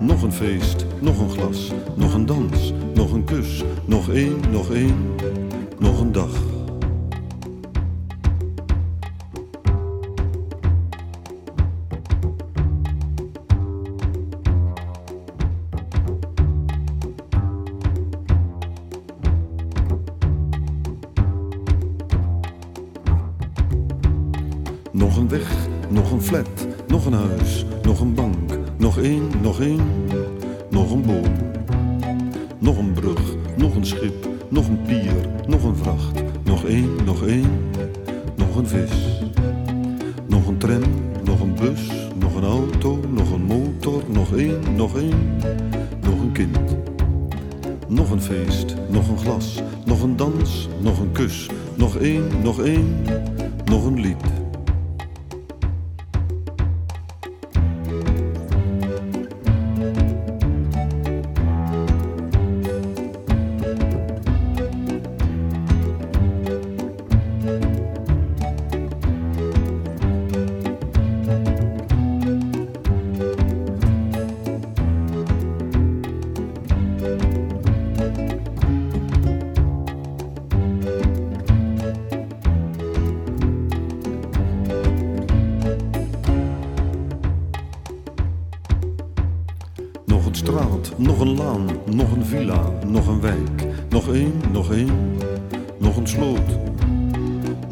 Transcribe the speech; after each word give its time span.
Nog 0.00 0.22
een 0.22 0.32
feest, 0.32 0.86
nog 1.00 1.18
een 1.18 1.30
glas, 1.30 1.72
nog 1.94 2.14
een 2.14 2.26
dans, 2.26 2.72
nog 2.94 3.12
een 3.12 3.24
kus, 3.24 3.62
nog 3.84 4.08
één, 4.08 4.40
nog 4.50 4.70
één, 4.70 5.14
nog 5.78 6.00
een 6.00 6.12
dag. 6.12 6.59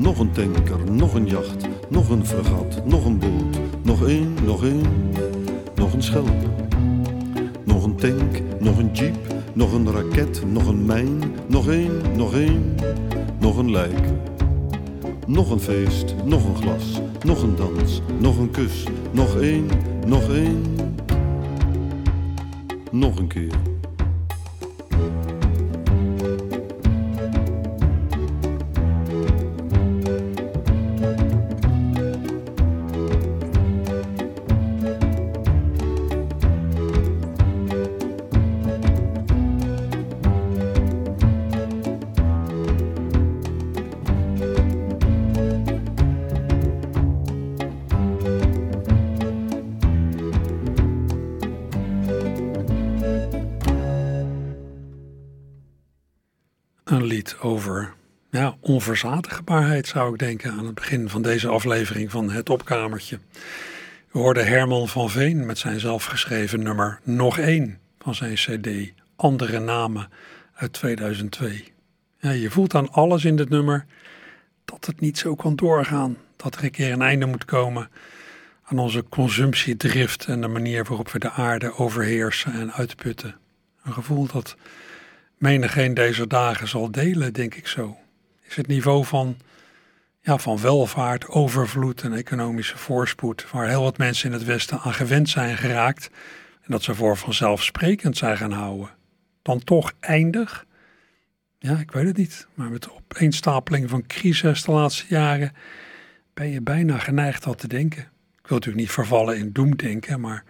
Nog 0.09 0.19
een 0.19 0.33
tanker, 0.33 0.93
nog 0.93 1.15
een 1.15 1.27
jacht, 1.27 1.69
nog 1.89 2.09
een 2.09 2.27
fregat, 2.27 2.87
nog 2.87 3.05
een 3.05 3.19
boot. 3.19 3.59
Nog 3.83 4.07
één, 4.07 4.35
nog 4.45 4.65
één, 4.65 4.83
nog 5.75 5.93
een 5.93 6.03
schelp. 6.03 6.49
Nog 7.65 7.85
een 7.85 7.97
tank, 7.97 8.41
nog 8.59 8.79
een 8.79 8.91
jeep, 8.93 9.17
nog 9.53 9.73
een 9.73 9.93
raket, 9.93 10.43
nog 10.47 10.67
een 10.67 10.85
mijn. 10.87 11.23
Nog 11.47 11.69
één, 11.69 12.01
nog 12.17 12.35
één, 12.35 12.75
nog 13.39 13.57
een 13.57 13.71
lijk. 13.71 14.01
Nog 15.27 15.51
een 15.51 15.61
feest, 15.61 16.15
nog 16.25 16.45
een 16.45 16.57
glas, 16.57 17.01
nog 17.25 17.43
een 17.43 17.57
dans, 17.57 18.01
nog 18.19 18.39
een 18.39 18.51
kus. 18.51 18.85
Nog 19.13 19.41
één, 19.41 19.67
nog 20.07 20.33
één, 20.33 20.63
nog 22.91 23.19
een 23.19 23.29
keer. 23.29 23.68
Ja, 58.89 58.95
onverzadigenbaarheid, 58.95 59.87
zou 59.87 60.13
ik 60.13 60.19
denken, 60.19 60.53
aan 60.53 60.67
het 60.67 60.75
begin 60.75 61.09
van 61.09 61.23
deze 61.23 61.49
aflevering 61.49 62.11
van 62.11 62.31
Het 62.31 62.51
Opkamertje. 62.51 63.19
We 64.11 64.19
hoorden 64.19 64.47
Herman 64.47 64.89
van 64.89 65.11
Veen 65.11 65.47
met 65.47 65.59
zijn 65.59 65.81
zelfgeschreven 65.81 66.63
nummer 66.63 67.01
Nog 67.03 67.39
één 67.39 67.79
van 67.99 68.15
zijn 68.15 68.35
CD 68.35 68.93
Andere 69.17 69.59
Namen 69.59 70.09
uit 70.55 70.73
2002. 70.73 71.73
Ja, 72.19 72.31
je 72.31 72.51
voelt 72.51 72.75
aan 72.75 72.91
alles 72.91 73.25
in 73.25 73.37
dit 73.37 73.49
nummer 73.49 73.87
dat 74.65 74.87
het 74.87 75.01
niet 75.01 75.19
zo 75.19 75.35
kan 75.35 75.57
doorgaan. 75.57 76.17
Dat 76.37 76.55
er 76.55 76.65
een 76.65 76.71
keer 76.71 76.93
een 76.93 77.03
einde 77.03 77.27
moet 77.27 77.45
komen 77.45 77.89
aan 78.63 78.79
onze 78.79 79.05
consumptiedrift 79.09 80.25
en 80.25 80.41
de 80.41 80.49
manier 80.49 80.85
waarop 80.85 81.11
we 81.11 81.19
de 81.19 81.31
aarde 81.31 81.79
overheersen 81.79 82.53
en 82.53 82.73
uitputten. 82.73 83.37
Een 83.83 83.93
gevoel 83.93 84.27
dat 84.27 84.57
menigeen 85.37 85.95
deze 85.95 86.27
dagen 86.27 86.69
zal 86.69 86.91
delen, 86.91 87.33
denk 87.33 87.55
ik 87.55 87.67
zo. 87.67 87.97
Is 88.49 88.57
het 88.57 88.67
niveau 88.67 89.05
van, 89.05 89.37
ja, 90.21 90.39
van 90.39 90.61
welvaart, 90.61 91.29
overvloed 91.29 92.03
en 92.03 92.13
economische 92.13 92.79
voorspoed, 92.79 93.51
waar 93.51 93.69
heel 93.69 93.83
wat 93.83 93.99
mensen 93.99 94.27
in 94.27 94.33
het 94.33 94.45
Westen 94.45 94.81
aan 94.81 94.95
gewend 94.95 95.29
zijn 95.29 95.57
geraakt 95.57 96.11
en 96.61 96.73
dat 96.73 96.83
ze 96.83 96.95
voor 96.95 97.17
vanzelfsprekend 97.17 98.17
zijn 98.17 98.37
gaan 98.37 98.53
houden, 98.53 98.91
dan 99.43 99.65
toch 99.65 99.93
eindig? 100.01 100.67
Ja, 101.59 101.79
ik 101.79 101.91
weet 101.91 102.07
het 102.07 102.17
niet. 102.17 102.47
Maar 102.55 102.71
met 102.71 102.83
de 102.83 102.95
opeenstapeling 102.95 103.91
van 103.91 104.07
crisis 104.07 104.63
de 104.63 104.73
laatste 104.73 105.05
jaren 105.09 105.53
ben 106.35 106.49
je 106.49 106.61
bijna 106.61 106.99
geneigd 106.99 107.47
al 107.47 107.55
te 107.55 107.69
denken. 107.69 108.03
Ik 108.39 108.49
wil 108.49 108.57
natuurlijk 108.57 108.85
niet 108.85 108.91
vervallen 108.91 109.39
in 109.39 109.53
doemdenken, 109.53 110.21
maar 110.21 110.45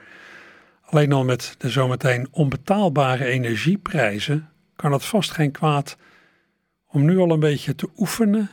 alleen 0.82 1.12
al 1.12 1.24
met 1.24 1.54
de 1.58 1.68
zometeen 1.68 2.28
onbetaalbare 2.30 3.24
energieprijzen 3.24 4.48
kan 4.76 4.92
het 4.92 5.04
vast 5.04 5.30
geen 5.30 5.50
kwaad 5.50 5.96
om 6.88 7.04
nu 7.04 7.18
al 7.18 7.30
een 7.30 7.40
beetje 7.40 7.74
te 7.74 7.88
oefenen 7.96 8.50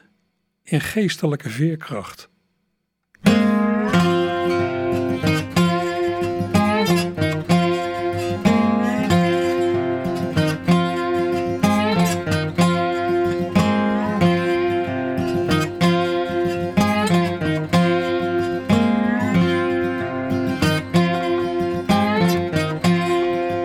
in 0.63 0.81
geestelijke 0.81 1.49
veerkracht. 1.49 2.29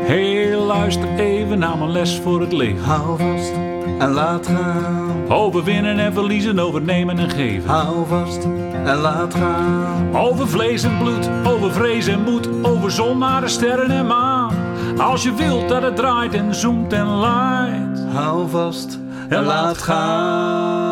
Hey, 0.07 0.57
luister 0.57 1.19
even 1.19 1.59
naar 1.59 1.79
mijn 1.79 1.91
les 1.91 2.19
voor 2.19 2.41
het 2.41 2.53
leven. 2.53 2.83
Hou 2.85 3.19
vast 3.19 3.60
en 4.01 4.13
laat 4.13 4.47
gaan. 4.47 5.31
Over 5.33 5.65
winnen 5.65 5.99
en 5.99 6.13
verliezen, 6.13 6.59
over 6.59 6.83
nemen 6.83 7.19
en 7.19 7.31
geven. 7.31 7.71
Hou 7.71 8.07
vast 8.07 8.45
en 8.85 8.97
laat 8.97 9.35
gaan. 9.35 10.17
Over 10.17 10.49
vlees 10.49 10.83
en 10.83 10.99
bloed, 10.99 11.31
over 11.45 11.73
vrees 11.73 12.07
en 12.07 12.23
moed, 12.23 12.49
over 12.63 12.91
zon 12.91 13.19
naar 13.19 13.41
de 13.41 13.49
sterren 13.49 13.91
en 13.91 14.07
maan. 14.07 14.55
Als 14.99 15.23
je 15.23 15.35
wilt 15.35 15.69
dat 15.69 15.83
het 15.83 15.97
draait 15.97 16.35
en 16.35 16.55
zoomt 16.55 16.93
en 16.93 17.07
laait. 17.07 18.05
Hou 18.13 18.49
vast 18.49 18.99
en 19.29 19.45
laat 19.45 19.79
gaan. 19.79 20.90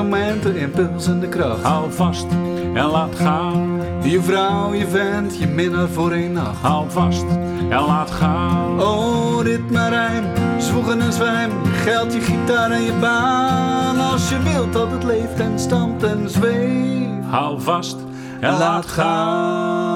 Vorm, 0.00 0.10
momenten, 0.10 0.56
impuls 0.56 1.06
en 1.06 1.20
de 1.20 1.28
kracht. 1.28 1.62
Hou 1.62 1.92
vast 1.92 2.26
en 2.74 2.84
laat 2.84 3.14
gaan. 3.14 3.80
Je 4.02 4.22
vrouw, 4.22 4.74
je 4.74 4.88
vent, 4.88 5.38
je 5.38 5.46
minnaar 5.46 5.88
voor 5.88 6.12
één 6.12 6.32
nacht. 6.32 6.60
Hou 6.60 6.90
vast 6.90 7.24
en 7.68 7.80
laat 7.80 8.10
gaan. 8.10 8.80
Oh, 8.82 9.42
ritme, 9.42 9.88
rijm, 9.88 10.24
zwoegen 10.58 11.00
en 11.00 11.12
zwijm. 11.12 11.50
Je 11.62 11.70
geld, 11.70 12.14
je 12.14 12.20
gitaar 12.20 12.70
en 12.70 12.82
je 12.82 12.92
baan. 13.00 13.98
Als 14.12 14.28
je 14.28 14.42
wilt 14.42 14.72
dat 14.72 14.90
het 14.90 15.04
leeft 15.04 15.40
en 15.40 15.58
stampt 15.58 16.02
en 16.02 16.30
zweeft. 16.30 17.24
Hou 17.30 17.60
vast 17.60 17.96
en 18.40 18.58
laat 18.58 18.86
gaan. 18.86 19.89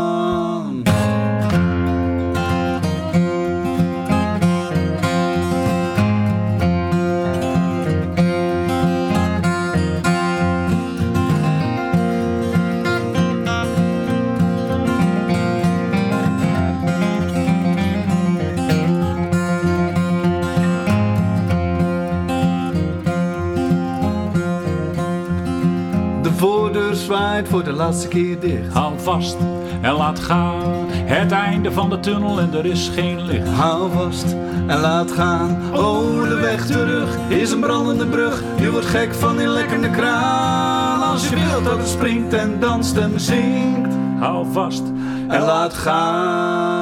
Zwaait 27.05 27.49
voor 27.49 27.65
de 27.65 27.73
laatste 27.73 28.09
keer 28.09 28.41
dicht. 28.41 28.73
Hou 28.73 28.93
vast 28.97 29.37
en 29.81 29.93
laat 29.93 30.19
gaan. 30.19 30.87
Het 30.89 31.33
einde 31.33 31.73
van 31.73 31.91
de 31.91 32.01
tunnel 32.01 32.41
en 32.41 32.55
er 32.55 32.67
is 32.67 32.91
geen 32.95 33.25
licht. 33.25 33.49
Hou 33.49 33.93
vast 33.93 34.37
en 34.67 34.81
laat 34.81 35.13
gaan. 35.13 35.59
Oh, 35.75 36.29
de 36.29 36.35
weg 36.35 36.67
terug 36.67 37.17
is 37.29 37.51
een 37.51 37.61
brandende 37.61 38.07
brug. 38.07 38.43
Je 38.61 38.71
wordt 38.71 38.87
gek 38.87 39.15
van 39.15 39.37
die 39.37 39.49
lekkende 39.49 39.91
kraan. 39.91 41.03
Als 41.03 41.29
je 41.29 41.35
wilt 41.35 41.65
dat 41.65 41.79
het 41.79 41.89
springt 41.89 42.33
en 42.33 42.61
danst 42.61 42.97
en 42.97 43.21
zingt. 43.21 43.95
Hou 44.19 44.47
vast 44.53 44.83
En 45.29 45.41
laat 45.41 45.75
gaan. 45.75 46.74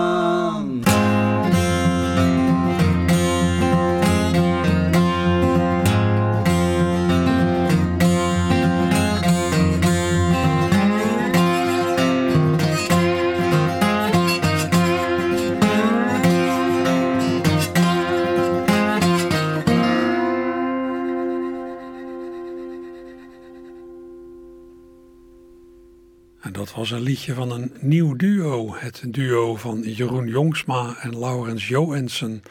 Was 26.82 26.90
een 26.90 27.00
liedje 27.00 27.34
van 27.34 27.50
een 27.50 27.72
nieuw 27.80 28.16
duo. 28.16 28.74
Het 28.74 29.02
duo 29.06 29.56
van 29.56 29.80
Jeroen 29.80 30.26
Jongsma 30.26 30.96
en 31.00 31.18
Laurens 31.18 31.68
Joensen. 31.68 32.42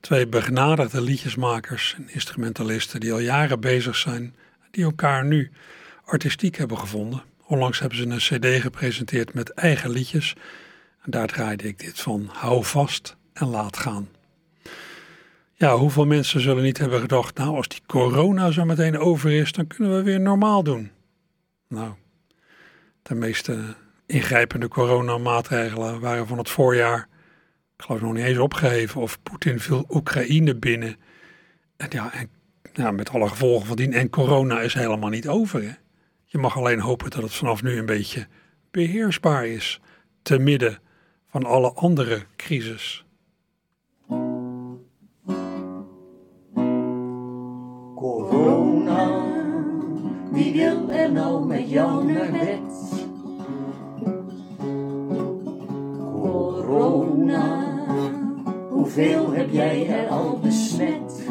Twee 0.00 0.26
begnadigde 0.26 1.00
liedjesmakers 1.00 1.94
en 1.96 2.08
instrumentalisten 2.10 3.00
die 3.00 3.12
al 3.12 3.18
jaren 3.18 3.60
bezig 3.60 3.96
zijn. 3.96 4.34
Die 4.70 4.84
elkaar 4.84 5.24
nu 5.24 5.50
artistiek 6.04 6.56
hebben 6.56 6.78
gevonden. 6.78 7.22
Onlangs 7.44 7.78
hebben 7.78 7.98
ze 7.98 8.06
een 8.06 8.40
cd 8.40 8.60
gepresenteerd 8.62 9.34
met 9.34 9.50
eigen 9.50 9.90
liedjes. 9.90 10.34
En 11.02 11.10
daar 11.10 11.26
draaide 11.26 11.68
ik 11.68 11.78
dit 11.78 12.00
van. 12.00 12.28
Hou 12.32 12.64
vast 12.64 13.16
en 13.32 13.46
laat 13.46 13.76
gaan. 13.76 14.08
Ja, 15.54 15.76
hoeveel 15.76 16.06
mensen 16.06 16.40
zullen 16.40 16.62
niet 16.62 16.78
hebben 16.78 17.00
gedacht... 17.00 17.36
nou, 17.36 17.56
als 17.56 17.68
die 17.68 17.82
corona 17.86 18.50
zo 18.50 18.64
meteen 18.64 18.98
over 18.98 19.30
is... 19.30 19.52
dan 19.52 19.66
kunnen 19.66 19.96
we 19.96 20.02
weer 20.02 20.20
normaal 20.20 20.62
doen. 20.62 20.90
Nou, 21.68 21.94
de 23.08 23.14
meeste 23.14 23.74
ingrijpende 24.06 24.68
coronamaatregelen 24.68 26.00
waren 26.00 26.26
van 26.26 26.38
het 26.38 26.50
voorjaar, 26.50 27.08
ik 27.76 27.84
geloof 27.84 28.00
nog 28.00 28.12
niet 28.12 28.24
eens 28.24 28.38
opgeheven, 28.38 29.00
of 29.00 29.22
Poetin 29.22 29.60
viel 29.60 29.84
Oekraïne 29.88 30.56
binnen. 30.56 30.96
En 31.76 31.86
ja, 31.90 32.12
en, 32.12 32.94
met 32.94 33.10
alle 33.10 33.28
gevolgen 33.28 33.66
van 33.66 33.76
dien. 33.76 33.92
En 33.92 34.10
corona 34.10 34.60
is 34.60 34.74
helemaal 34.74 35.08
niet 35.08 35.28
over. 35.28 35.62
Hè? 35.62 35.72
Je 36.24 36.38
mag 36.38 36.56
alleen 36.56 36.80
hopen 36.80 37.10
dat 37.10 37.22
het 37.22 37.34
vanaf 37.34 37.62
nu 37.62 37.78
een 37.78 37.86
beetje 37.86 38.26
beheersbaar 38.70 39.46
is, 39.46 39.80
te 40.22 40.38
midden 40.38 40.78
van 41.30 41.44
alle 41.44 41.72
andere 41.72 42.22
crisis. 42.36 43.04
Corona, 47.94 49.24
wie 50.32 50.52
wil 50.52 50.90
er 50.90 51.12
nou 51.12 51.46
met 51.46 51.70
jou 51.70 52.12
naar 52.12 52.32
bed? 52.32 52.77
Corona, 56.68 57.64
hoeveel 58.70 59.32
heb 59.32 59.50
jij 59.50 59.88
er 59.88 60.08
al 60.08 60.38
besmet? 60.42 61.26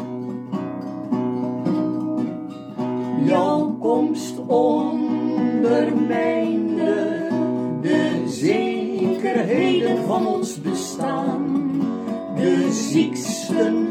Jouw 3.24 3.76
komst 3.80 4.38
ondermijnde 4.46 7.26
de 7.80 8.22
zekerheden 8.26 10.04
van 10.04 10.26
ons 10.26 10.60
bestaan. 10.60 11.62
De 12.36 12.68
zieksten 12.72 13.86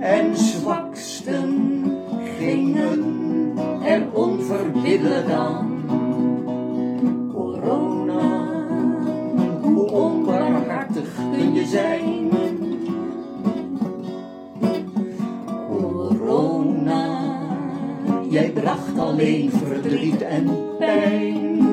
en 0.00 0.36
zwaksten 0.36 1.82
gingen 2.38 3.04
er 3.84 4.02
onverbiddelijk 4.12 5.30
aan. 5.30 5.75
Kun 11.02 11.54
je 11.54 11.66
zijn? 11.66 12.30
Corona, 15.68 17.38
jij 18.28 18.50
bracht 18.50 18.98
alleen 18.98 19.50
verdriet 19.50 20.22
en 20.22 20.50
pijn. 20.78 21.65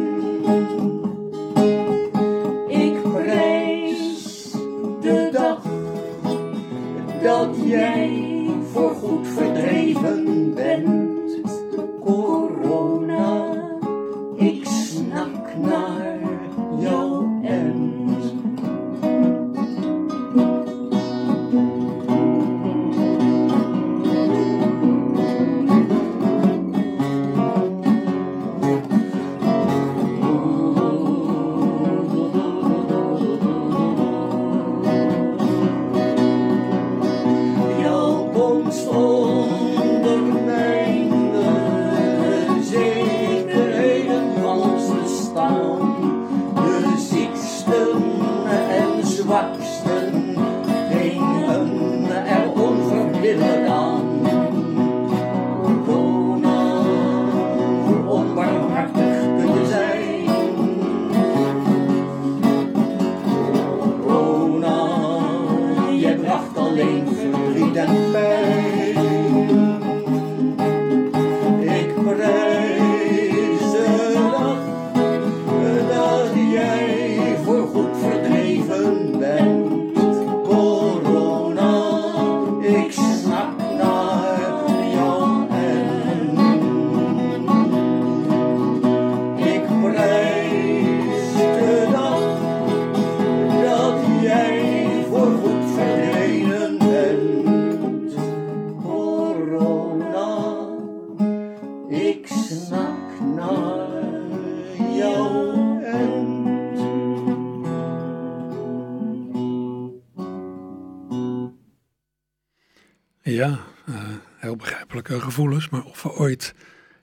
Gevoelens. 115.24 115.70
Maar 115.70 115.84
of 115.84 116.03
we 116.03 116.12
ooit 116.12 116.53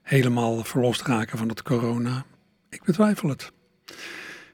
helemaal 0.02 0.64
verlost 0.64 1.02
raken 1.02 1.38
van 1.38 1.48
het 1.48 1.62
corona, 1.62 2.24
ik 2.68 2.84
betwijfel 2.84 3.28
het. 3.28 3.52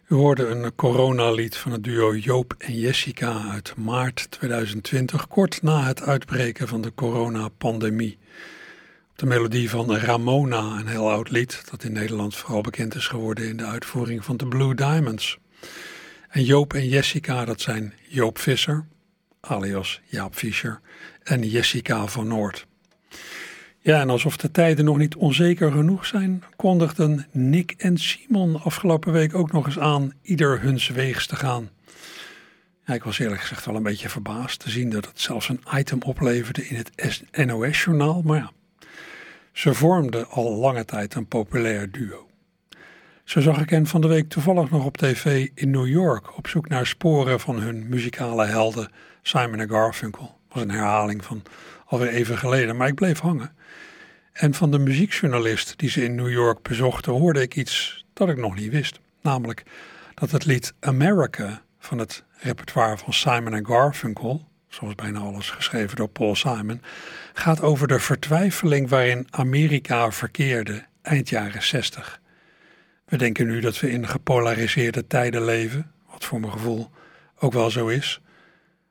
U 0.08 0.14
hoorde 0.14 0.46
een 0.46 0.74
coronalied 0.74 1.56
van 1.56 1.72
het 1.72 1.84
duo 1.84 2.16
Joop 2.16 2.54
en 2.58 2.78
Jessica 2.78 3.42
uit 3.50 3.76
maart 3.76 4.26
2020, 4.30 5.28
kort 5.28 5.62
na 5.62 5.86
het 5.86 6.02
uitbreken 6.02 6.68
van 6.68 6.80
de 6.80 6.94
coronapandemie. 6.94 8.18
Op 9.10 9.18
de 9.18 9.26
melodie 9.26 9.70
van 9.70 9.96
Ramona, 9.96 10.78
een 10.78 10.86
heel 10.86 11.10
oud 11.10 11.30
lied 11.30 11.70
dat 11.70 11.84
in 11.84 11.92
Nederland 11.92 12.36
vooral 12.36 12.60
bekend 12.60 12.94
is 12.94 13.06
geworden 13.06 13.48
in 13.48 13.56
de 13.56 13.64
uitvoering 13.64 14.24
van 14.24 14.36
de 14.36 14.46
Blue 14.46 14.74
Diamonds. 14.74 15.38
En 16.28 16.44
Joop 16.44 16.74
en 16.74 16.88
Jessica, 16.88 17.44
dat 17.44 17.60
zijn 17.60 17.94
Joop 18.08 18.38
Visser, 18.38 18.86
alias 19.40 20.00
Jaap 20.04 20.34
Fischer, 20.34 20.80
en 21.22 21.48
Jessica 21.48 22.06
van 22.06 22.28
Noord. 22.28 22.66
Ja, 23.86 24.00
en 24.00 24.10
alsof 24.10 24.36
de 24.36 24.50
tijden 24.50 24.84
nog 24.84 24.98
niet 24.98 25.16
onzeker 25.16 25.72
genoeg 25.72 26.06
zijn, 26.06 26.42
kondigden 26.56 27.26
Nick 27.30 27.74
en 27.76 27.98
Simon 27.98 28.62
afgelopen 28.62 29.12
week 29.12 29.34
ook 29.34 29.52
nog 29.52 29.66
eens 29.66 29.78
aan 29.78 30.12
ieder 30.22 30.60
huns 30.60 30.88
weegs 30.88 31.26
te 31.26 31.36
gaan. 31.36 31.70
Ja, 32.84 32.94
ik 32.94 33.04
was 33.04 33.18
eerlijk 33.18 33.40
gezegd 33.40 33.64
wel 33.64 33.74
een 33.74 33.82
beetje 33.82 34.08
verbaasd 34.08 34.60
te 34.60 34.70
zien 34.70 34.90
dat 34.90 35.06
het 35.06 35.20
zelfs 35.20 35.48
een 35.48 35.60
item 35.74 36.02
opleverde 36.02 36.66
in 36.66 36.76
het 36.76 37.22
NOS-journaal, 37.46 38.22
maar 38.22 38.36
ja, 38.38 38.50
ze 39.52 39.74
vormden 39.74 40.28
al 40.28 40.56
lange 40.56 40.84
tijd 40.84 41.14
een 41.14 41.26
populair 41.26 41.90
duo. 41.90 42.28
Zo 43.24 43.40
zag 43.40 43.60
ik 43.60 43.70
hen 43.70 43.86
van 43.86 44.00
de 44.00 44.08
week 44.08 44.28
toevallig 44.28 44.70
nog 44.70 44.84
op 44.84 44.96
tv 44.96 45.48
in 45.54 45.70
New 45.70 45.86
York 45.86 46.36
op 46.36 46.48
zoek 46.48 46.68
naar 46.68 46.86
sporen 46.86 47.40
van 47.40 47.60
hun 47.60 47.88
muzikale 47.88 48.46
helden 48.46 48.90
Simon 49.22 49.60
en 49.60 49.68
Garfunkel. 49.68 50.38
Was 50.48 50.62
een 50.62 50.70
herhaling 50.70 51.24
van 51.24 51.42
alweer 51.86 52.08
even 52.08 52.38
geleden, 52.38 52.76
maar 52.76 52.88
ik 52.88 52.94
bleef 52.94 53.18
hangen. 53.18 53.54
En 54.36 54.54
van 54.54 54.70
de 54.70 54.78
muziekjournalist 54.78 55.78
die 55.78 55.90
ze 55.90 56.04
in 56.04 56.14
New 56.14 56.30
York 56.30 56.62
bezochten 56.62 57.12
hoorde 57.12 57.40
ik 57.40 57.56
iets 57.56 58.04
dat 58.12 58.28
ik 58.28 58.36
nog 58.36 58.54
niet 58.54 58.70
wist. 58.70 59.00
Namelijk 59.22 59.62
dat 60.14 60.30
het 60.30 60.44
lied 60.44 60.74
America 60.80 61.62
van 61.78 61.98
het 61.98 62.24
repertoire 62.38 62.98
van 62.98 63.12
Simon 63.12 63.66
Garfunkel, 63.66 64.48
zoals 64.68 64.94
bijna 64.94 65.18
alles 65.18 65.50
geschreven 65.50 65.96
door 65.96 66.08
Paul 66.08 66.34
Simon, 66.34 66.82
gaat 67.32 67.60
over 67.60 67.88
de 67.88 68.00
vertwijfeling 68.00 68.88
waarin 68.88 69.26
Amerika 69.30 70.10
verkeerde 70.10 70.84
eind 71.02 71.28
jaren 71.28 71.62
60. 71.62 72.20
We 73.04 73.16
denken 73.16 73.46
nu 73.46 73.60
dat 73.60 73.80
we 73.80 73.90
in 73.90 74.08
gepolariseerde 74.08 75.06
tijden 75.06 75.44
leven, 75.44 75.92
wat 76.10 76.24
voor 76.24 76.40
mijn 76.40 76.52
gevoel 76.52 76.90
ook 77.38 77.52
wel 77.52 77.70
zo 77.70 77.86
is. 77.86 78.20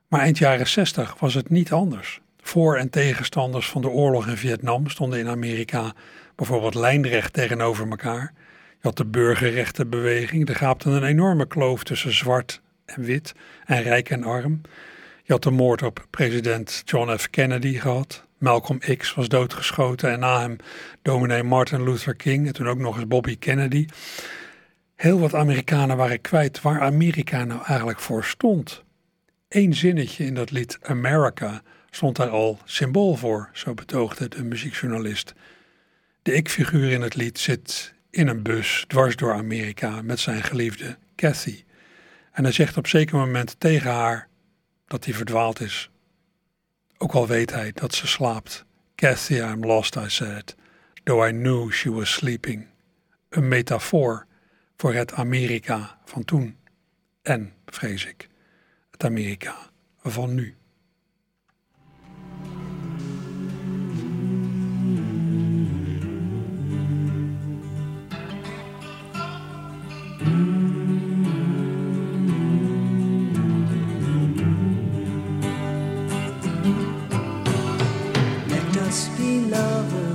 Maar 0.08 0.20
eind 0.20 0.38
jaren 0.38 0.68
60 0.68 1.18
was 1.18 1.34
het 1.34 1.50
niet 1.50 1.72
anders. 1.72 2.20
Voor- 2.46 2.76
en 2.76 2.90
tegenstanders 2.90 3.68
van 3.68 3.82
de 3.82 3.88
oorlog 3.88 4.26
in 4.26 4.36
Vietnam 4.36 4.88
stonden 4.88 5.18
in 5.18 5.28
Amerika 5.28 5.92
bijvoorbeeld 6.34 6.74
lijnrecht 6.74 7.32
tegenover 7.32 7.88
elkaar. 7.88 8.32
Je 8.70 8.78
had 8.80 8.96
de 8.96 9.04
burgerrechtenbeweging, 9.04 10.48
er 10.48 10.56
gaapte 10.56 10.90
een 10.90 11.04
enorme 11.04 11.46
kloof 11.46 11.84
tussen 11.84 12.14
zwart 12.14 12.60
en 12.84 13.02
wit 13.02 13.34
en 13.64 13.82
rijk 13.82 14.10
en 14.10 14.24
arm. 14.24 14.60
Je 15.22 15.32
had 15.32 15.42
de 15.42 15.50
moord 15.50 15.82
op 15.82 16.06
president 16.10 16.82
John 16.84 17.16
F. 17.16 17.30
Kennedy 17.30 17.78
gehad. 17.78 18.24
Malcolm 18.38 18.78
X 18.96 19.14
was 19.14 19.28
doodgeschoten 19.28 20.10
en 20.10 20.18
na 20.18 20.40
hem 20.40 20.56
dominee 21.02 21.42
Martin 21.42 21.82
Luther 21.82 22.14
King 22.14 22.46
en 22.46 22.52
toen 22.52 22.68
ook 22.68 22.78
nog 22.78 22.96
eens 22.96 23.08
Bobby 23.08 23.38
Kennedy. 23.38 23.86
Heel 24.96 25.18
wat 25.18 25.34
Amerikanen 25.34 25.96
waren 25.96 26.20
kwijt 26.20 26.60
waar 26.60 26.80
Amerika 26.80 27.44
nou 27.44 27.60
eigenlijk 27.64 28.00
voor 28.00 28.24
stond. 28.24 28.84
Eén 29.48 29.74
zinnetje 29.74 30.24
in 30.24 30.34
dat 30.34 30.50
lied 30.50 30.78
America 30.82 31.62
stond 31.96 32.16
daar 32.16 32.28
al 32.28 32.58
symbool 32.64 33.14
voor, 33.14 33.50
zo 33.52 33.74
betoogde 33.74 34.28
de 34.28 34.44
muziekjournalist. 34.44 35.32
De 36.22 36.32
ik-figuur 36.32 36.90
in 36.90 37.02
het 37.02 37.14
lied 37.14 37.38
zit 37.38 37.94
in 38.10 38.28
een 38.28 38.42
bus 38.42 38.84
dwars 38.88 39.16
door 39.16 39.32
Amerika 39.32 40.02
met 40.02 40.20
zijn 40.20 40.42
geliefde 40.42 40.98
Kathy. 41.14 41.64
En 42.32 42.42
hij 42.42 42.52
zegt 42.52 42.76
op 42.76 42.86
zeker 42.86 43.16
moment 43.16 43.60
tegen 43.60 43.90
haar 43.90 44.28
dat 44.86 45.04
hij 45.04 45.14
verdwaald 45.14 45.60
is. 45.60 45.90
Ook 46.98 47.12
al 47.12 47.26
weet 47.26 47.52
hij 47.52 47.72
dat 47.72 47.94
ze 47.94 48.06
slaapt. 48.06 48.64
Kathy, 48.94 49.34
I'm 49.34 49.64
lost, 49.64 49.96
I 49.96 50.08
said, 50.08 50.54
though 51.04 51.28
I 51.28 51.30
knew 51.30 51.72
she 51.72 51.90
was 51.90 52.12
sleeping. 52.12 52.66
Een 53.28 53.48
metafoor 53.48 54.26
voor 54.76 54.94
het 54.94 55.12
Amerika 55.12 55.98
van 56.04 56.24
toen. 56.24 56.56
En, 57.22 57.52
vrees 57.66 58.06
ik, 58.06 58.28
het 58.90 59.04
Amerika 59.04 59.56
van 60.02 60.34
nu. 60.34 60.56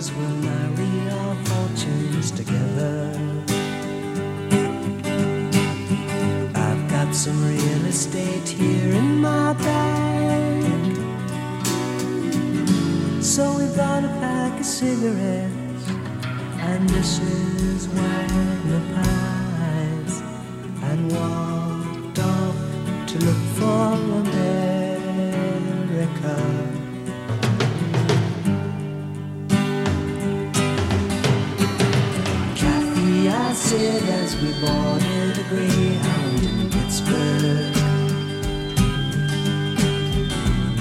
We'll 0.09 0.29
marry 0.29 1.11
our 1.11 1.35
fortunes 1.45 2.31
together. 2.31 3.13
I've 6.55 6.89
got 6.89 7.13
some 7.13 7.45
real 7.45 7.85
estate 7.85 8.47
here 8.47 8.93
in 8.95 9.21
my 9.21 9.53
bag. 9.53 10.95
So 13.21 13.55
we 13.55 13.67
bought 13.77 14.03
a 14.03 14.13
pack 14.19 14.59
of 14.59 14.65
cigarettes 14.65 15.87
and 16.69 16.89
Mrs. 16.89 17.85
Wagner 17.93 18.81
pies 18.95 20.21
and 20.81 21.11
wine. 21.11 21.40
I 33.71 33.73
said 33.73 34.03
as 34.03 34.35
we 34.41 34.51
boarded 34.59 35.39
a 35.39 35.43
Greyhound 35.47 36.43
in 36.43 36.69
Pittsburgh. 36.71 37.73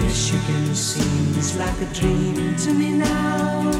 Michigan 0.02 0.74
seems 0.74 1.56
like 1.56 1.80
a 1.82 1.86
dream 1.94 2.56
to 2.56 2.72
me 2.74 2.90
now 2.90 3.70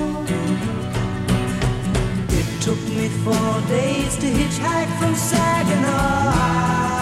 It 2.39 2.63
took 2.63 2.79
me 2.97 3.09
four 3.25 3.61
days 3.67 4.17
to 4.19 4.27
hitchhike 4.27 4.93
from 5.01 5.17
Saginaw. 5.17 6.31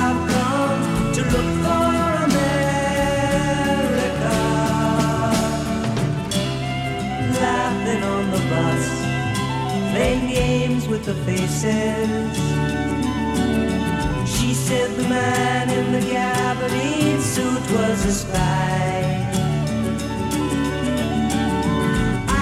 I've 0.00 0.30
come 0.32 1.12
to 1.12 1.20
look 1.34 1.50
for 1.62 1.92
America. 2.24 3.18
Laughing 7.44 8.02
on 8.02 8.30
the 8.30 8.40
bus, 8.48 8.97
playing 9.98 10.28
games 10.28 10.86
with 10.86 11.04
the 11.04 11.14
faces. 11.26 12.36
She 14.34 14.54
said 14.54 14.88
the 15.00 15.08
man 15.08 15.68
in 15.78 15.86
the 15.96 16.04
gabardine 16.12 17.20
suit 17.20 17.64
was 17.76 17.98
a 18.12 18.14
spy. 18.22 18.94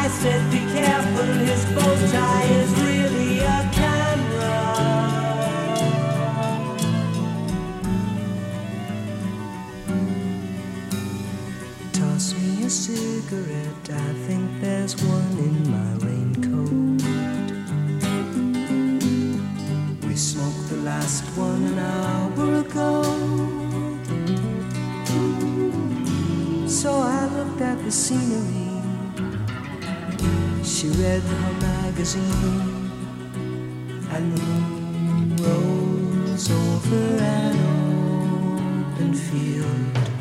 I 0.02 0.04
said, 0.20 0.42
be 0.52 0.62
careful, 0.76 1.30
his 1.50 1.64
bow 1.74 1.94
tie 2.12 2.48
is 2.60 2.70
really 2.86 3.32
a 3.56 3.58
camera. 3.78 4.58
Toss 11.96 12.26
me 12.38 12.64
a 12.64 12.70
cigarette, 12.70 13.86
I 14.06 14.12
think 14.26 14.44
there's 14.60 14.94
one 15.16 15.36
in 15.48 15.56
my 15.70 15.85
last 21.06 21.24
one 21.36 21.78
hour 21.78 22.46
ago. 22.64 22.90
So 26.66 26.90
I 27.00 27.26
looked 27.36 27.60
at 27.60 27.78
the 27.84 27.92
scenery 27.92 28.72
she 30.64 30.88
read 31.02 31.22
her 31.22 31.52
magazine 31.60 32.90
and 34.14 34.24
the 34.34 34.42
moon 34.42 35.36
rose 35.44 36.50
over 36.50 37.06
an 37.22 37.56
open 38.90 39.14
field. 39.14 40.15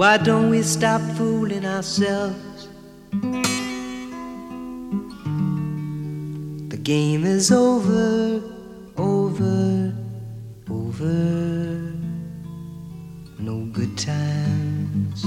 Why 0.00 0.16
don't 0.16 0.48
we 0.48 0.62
stop 0.62 1.02
fooling 1.18 1.66
ourselves? 1.66 2.68
The 6.70 6.78
game 6.82 7.26
is 7.26 7.52
over, 7.52 8.40
over, 8.96 9.94
over. 10.70 11.92
No 13.40 13.66
good 13.74 13.98
times, 13.98 15.22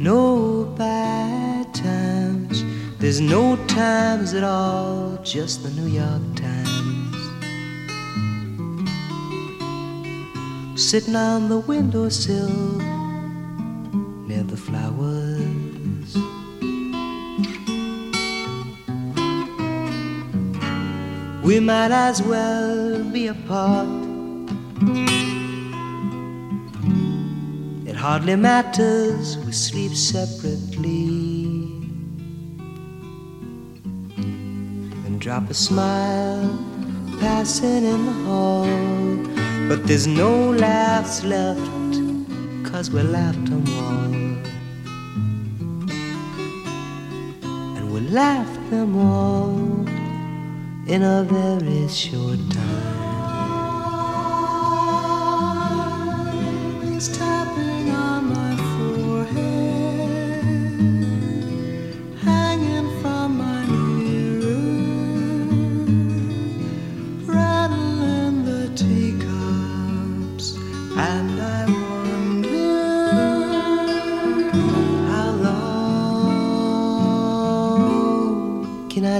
no 0.00 0.64
bad 0.78 1.74
times. 1.74 2.64
There's 2.98 3.20
no 3.20 3.56
times 3.66 4.32
at 4.32 4.44
all, 4.44 5.18
just 5.22 5.62
the 5.62 5.68
New 5.78 5.88
York 5.88 6.22
Times. 6.36 7.16
Sitting 10.80 11.16
on 11.16 11.50
the 11.50 11.58
windowsill 11.58 12.97
flowers. 14.58 16.16
We 21.42 21.60
might 21.60 21.90
as 21.90 22.22
well 22.22 23.02
be 23.04 23.28
apart. 23.28 23.88
It 27.86 27.96
hardly 27.96 28.36
matters, 28.36 29.38
we 29.38 29.52
sleep 29.52 29.92
separately. 29.92 31.04
And 35.06 35.20
drop 35.20 35.48
a 35.48 35.54
smile 35.54 36.50
passing 37.20 37.84
in 37.84 38.06
the 38.06 38.12
hall. 38.26 38.66
But 39.68 39.86
there's 39.86 40.06
no 40.06 40.50
laughs 40.50 41.24
left 41.24 41.60
cause 42.70 42.90
we 42.90 43.02
laughed 43.02 43.46
them 43.46 43.64
laughed 48.10 48.70
them 48.70 48.96
all 48.96 49.50
in 50.88 51.02
a 51.02 51.24
very 51.24 51.88
short 51.88 52.38
time. 52.50 52.87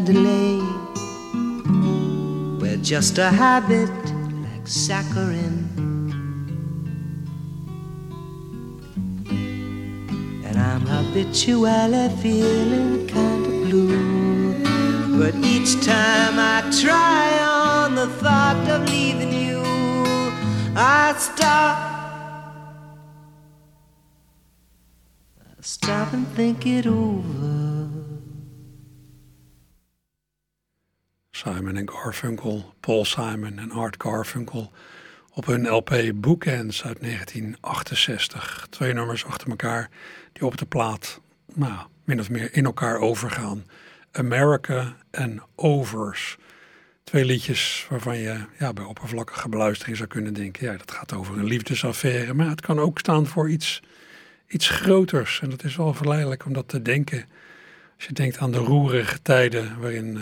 Delay? 0.00 0.60
We're 2.60 2.82
just 2.82 3.18
a 3.18 3.30
habit 3.30 3.90
like 4.44 4.64
saccharin. 4.64 5.66
And 10.44 10.56
I'm 10.56 10.86
habitually 10.86 12.08
feeling 12.22 13.06
kind 13.08 13.46
of 13.46 13.52
blue. 13.64 15.18
But 15.18 15.34
each 15.36 15.84
time 15.84 16.38
I 16.38 16.62
try 16.80 17.38
on 17.42 17.94
the 17.94 18.06
thought 18.06 18.68
of 18.68 18.88
leaving 18.88 19.32
you, 19.32 19.62
I 20.76 21.14
stop. 21.18 21.88
Stop 25.60 26.12
and 26.12 26.26
think 26.28 26.66
it 26.66 26.86
over. 26.86 27.57
En 31.76 31.90
Garfunkel, 31.90 32.74
Paul 32.80 33.04
Simon 33.04 33.58
en 33.58 33.70
Art 33.70 34.02
Garfunkel 34.02 34.72
op 35.32 35.46
hun 35.46 35.68
LP 35.68 36.12
Bookends 36.14 36.84
uit 36.84 37.00
1968. 37.00 38.66
Twee 38.70 38.92
nummers 38.92 39.24
achter 39.24 39.48
elkaar 39.48 39.90
die 40.32 40.46
op 40.46 40.58
de 40.58 40.66
plaat 40.66 41.20
nou, 41.54 41.86
min 42.04 42.20
of 42.20 42.30
meer 42.30 42.54
in 42.54 42.64
elkaar 42.64 42.98
overgaan. 42.98 43.64
America 44.12 44.96
en 45.10 45.42
Overs. 45.54 46.36
Twee 47.04 47.24
liedjes 47.24 47.86
waarvan 47.88 48.18
je 48.18 48.44
ja, 48.58 48.72
bij 48.72 48.84
oppervlakkige 48.84 49.48
beluistering 49.48 49.96
zou 49.96 50.08
kunnen 50.08 50.34
denken... 50.34 50.66
ja, 50.66 50.76
dat 50.76 50.90
gaat 50.90 51.12
over 51.12 51.38
een 51.38 51.44
liefdesaffaire, 51.44 52.34
maar 52.34 52.48
het 52.48 52.60
kan 52.60 52.78
ook 52.80 52.98
staan 52.98 53.26
voor 53.26 53.50
iets, 53.50 53.82
iets 54.46 54.68
groters. 54.68 55.40
En 55.40 55.50
dat 55.50 55.64
is 55.64 55.76
wel 55.76 55.94
verleidelijk 55.94 56.44
om 56.44 56.52
dat 56.52 56.68
te 56.68 56.82
denken 56.82 57.24
als 57.96 58.06
je 58.06 58.12
denkt 58.12 58.38
aan 58.38 58.52
de 58.52 58.58
roerige 58.58 59.22
tijden 59.22 59.80
waarin... 59.80 60.18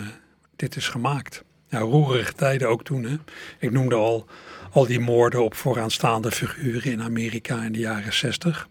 Dit 0.57 0.75
is 0.75 0.87
gemaakt. 0.87 1.43
Ja, 1.69 1.79
roerige 1.79 2.33
tijden 2.33 2.69
ook 2.69 2.83
toen. 2.83 3.03
Hè? 3.03 3.15
Ik 3.59 3.71
noemde 3.71 3.95
al, 3.95 4.25
al 4.71 4.85
die 4.85 4.99
moorden 4.99 5.43
op 5.43 5.53
vooraanstaande 5.53 6.31
figuren 6.31 6.91
in 6.91 7.01
Amerika 7.01 7.63
in 7.63 7.71
de 7.71 7.79
jaren 7.79 8.13
60. 8.13 8.67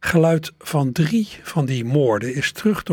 Geluid 0.00 0.52
van 0.58 0.92
drie 0.92 1.28
van 1.42 1.66
die 1.66 1.84
moorden 1.84 2.34
is 2.34 2.52
terug 2.52 2.82
te 2.82 2.92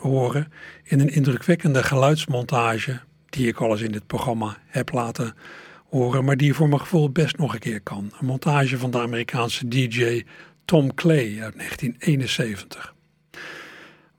horen 0.00 0.52
in 0.82 1.00
een 1.00 1.12
indrukwekkende 1.12 1.82
geluidsmontage 1.82 3.00
die 3.28 3.46
ik 3.46 3.60
al 3.60 3.70
eens 3.70 3.80
in 3.80 3.92
dit 3.92 4.06
programma 4.06 4.56
heb 4.66 4.92
laten 4.92 5.34
horen, 5.88 6.24
maar 6.24 6.36
die 6.36 6.54
voor 6.54 6.68
mijn 6.68 6.80
gevoel 6.80 7.10
best 7.10 7.36
nog 7.36 7.52
een 7.52 7.58
keer 7.58 7.80
kan. 7.80 8.12
Een 8.20 8.26
montage 8.26 8.78
van 8.78 8.90
de 8.90 9.00
Amerikaanse 9.00 9.68
DJ 9.68 10.24
Tom 10.64 10.94
Clay 10.94 11.42
uit 11.42 11.56
1971. 11.56 12.94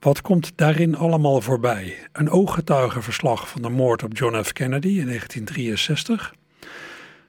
Wat 0.02 0.22
komt 0.22 0.52
daarin 0.56 0.96
allemaal 0.96 1.42
voorbij? 1.42 1.98
Een 2.12 2.30
ooggetuigenverslag 2.30 3.50
van 3.50 3.62
de 3.62 3.70
moord 3.70 4.04
op 4.04 4.18
John 4.18 4.44
F. 4.44 4.54
Kennedy 4.54 4.88
in 4.88 5.06
1963. 5.06 6.34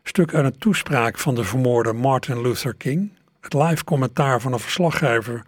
Stuk 0.02 0.34
uit 0.34 0.44
een 0.44 0.58
toespraak 0.58 1.18
van 1.18 1.34
de 1.34 1.44
vermoorde 1.44 1.92
Martin 1.92 2.40
Luther 2.40 2.74
King. 2.74 3.12
Het 3.40 3.54
live 3.54 3.84
commentaar 3.84 4.40
van 4.40 4.52
een 4.52 4.58
verslaggever 4.58 5.42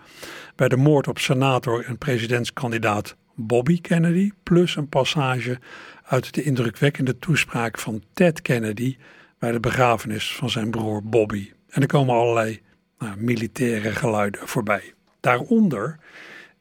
bij 0.56 0.68
de 0.68 0.76
moord 0.76 1.08
op 1.08 1.18
senator 1.18 1.84
en 1.84 1.98
presidentskandidaat 1.98 3.16
Bobby 3.34 3.80
Kennedy. 3.80 4.30
Plus 4.42 4.76
een 4.76 4.88
passage 4.88 5.58
uit 6.04 6.34
de 6.34 6.42
indrukwekkende 6.42 7.18
toespraak 7.18 7.78
van 7.78 8.02
Ted 8.12 8.42
Kennedy 8.42 8.96
bij 9.38 9.52
de 9.52 9.60
begrafenis 9.60 10.34
van 10.34 10.50
zijn 10.50 10.70
broer 10.70 11.02
Bobby. 11.04 11.52
En 11.68 11.82
er 11.82 11.88
komen 11.88 12.14
allerlei 12.14 12.60
nou, 12.98 13.16
militaire 13.18 13.90
geluiden 13.90 14.48
voorbij. 14.48 14.94
Daaronder 15.20 15.98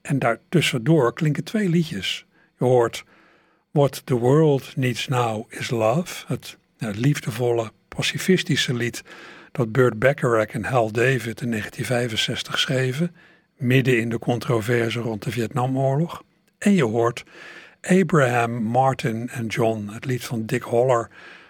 en 0.04 0.20
daartussendoor 0.20 1.14
klinken 1.14 1.44
twee 1.44 1.70
liedjes. 1.70 2.26
Je 2.58 2.66
hoort 2.66 3.04
What 3.72 4.06
the 4.06 4.16
World 4.16 4.76
Needs 4.76 5.08
Now 5.08 5.46
is 5.50 5.70
Love, 5.70 6.26
het 6.28 6.58
nou, 6.78 6.94
liefdevolle 6.96 7.72
pacifistische 7.88 8.74
lied 8.74 9.04
dat 9.52 9.72
Burt 9.72 10.00
Bacharach 10.00 10.48
en 10.48 10.64
Hal 10.64 10.92
David 10.92 11.42
in 11.42 11.50
1965 11.50 12.60
schreven, 12.60 13.16
midden 13.58 14.00
in 14.00 14.10
de 14.10 14.20
controverse 14.20 15.00
rond 15.00 15.24
de 15.24 15.32
Vietnamoorlog. 15.32 16.24
En 16.58 16.74
je 16.74 16.84
hoort 16.84 17.24
Abraham, 17.82 18.52
Martin 18.52 19.30
en 19.30 19.46
John, 19.46 19.90
het 19.92 20.06
lied 20.06 20.24
van 20.24 20.46
Dick 20.46 20.64
Holler 20.64 21.10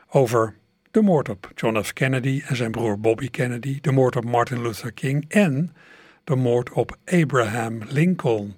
over 0.09 0.55
de 0.91 1.01
moord 1.01 1.29
op 1.29 1.51
John 1.55 1.81
F. 1.81 1.93
Kennedy 1.93 2.41
en 2.45 2.55
zijn 2.55 2.71
broer 2.71 2.99
Bobby 2.99 3.29
Kennedy, 3.29 3.77
de 3.81 3.91
moord 3.91 4.15
op 4.15 4.25
Martin 4.25 4.61
Luther 4.61 4.91
King 4.91 5.25
en 5.27 5.73
de 6.23 6.35
moord 6.35 6.69
op 6.69 6.97
Abraham 7.05 7.81
Lincoln. 7.87 8.55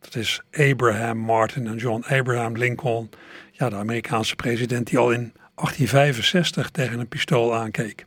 Dat 0.00 0.14
is 0.14 0.42
Abraham 0.52 1.18
Martin 1.18 1.66
en 1.66 1.76
John 1.76 2.04
Abraham 2.08 2.56
Lincoln, 2.56 3.10
ja, 3.52 3.68
de 3.68 3.76
Amerikaanse 3.76 4.36
president 4.36 4.86
die 4.86 4.98
al 4.98 5.10
in 5.10 5.32
1865 5.54 6.70
tegen 6.70 6.98
een 6.98 7.08
pistool 7.08 7.54
aankeek. 7.54 8.06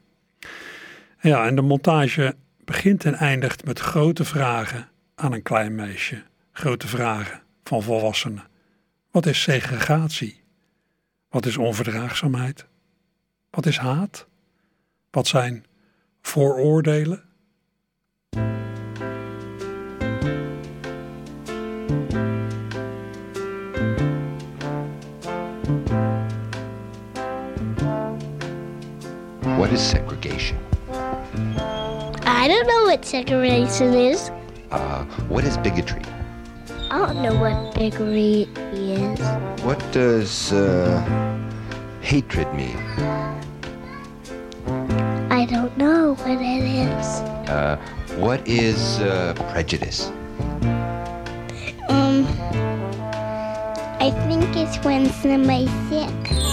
Ja, 1.22 1.46
en 1.46 1.56
de 1.56 1.62
montage 1.62 2.36
begint 2.66 3.06
en 3.06 3.16
eindigt 3.16 3.66
met 3.66 3.80
grote 3.80 4.26
vragen 4.26 4.90
aan 5.16 5.34
een 5.34 5.42
klein 5.42 5.76
meisje. 5.76 6.24
Grote 6.52 6.88
vragen 6.88 7.42
van 7.64 7.84
volwassenen. 7.84 8.48
Wat 9.12 9.26
is 9.26 9.42
segregatie? 9.42 10.42
Wat 11.30 11.46
is 11.46 11.58
onverdraagzaamheid? 11.58 12.66
Wat 13.50 13.66
is 13.66 13.78
haat? 13.78 14.28
Wat 15.12 15.28
zijn 15.28 15.66
vooroordelen? 16.22 17.24
What 29.72 29.80
is 29.80 29.88
segregation? 29.88 30.58
I 30.92 32.46
don't 32.50 32.68
know 32.68 32.84
what 32.92 33.06
segregation 33.06 33.94
is. 33.94 34.30
Uh, 34.70 35.06
what 35.30 35.46
is 35.46 35.56
bigotry? 35.60 36.02
I 36.90 36.98
don't 37.00 37.22
know 37.22 37.40
what 37.40 37.74
bigotry 37.74 38.50
is. 38.54 39.20
What 39.64 39.80
does 39.94 40.52
uh, 40.52 41.00
hatred 42.02 42.54
mean? 42.54 42.76
I 45.32 45.48
don't 45.50 45.78
know 45.78 46.16
what 46.16 46.42
it 46.42 46.66
is. 46.68 47.08
Uh, 47.48 47.78
what 48.18 48.46
is 48.46 49.00
uh, 49.00 49.34
prejudice? 49.54 50.08
Um, 51.88 52.28
I 54.04 54.12
think 54.28 54.54
it's 54.58 54.84
when 54.84 55.10
somebody's 55.24 55.72
sick. 55.88 56.51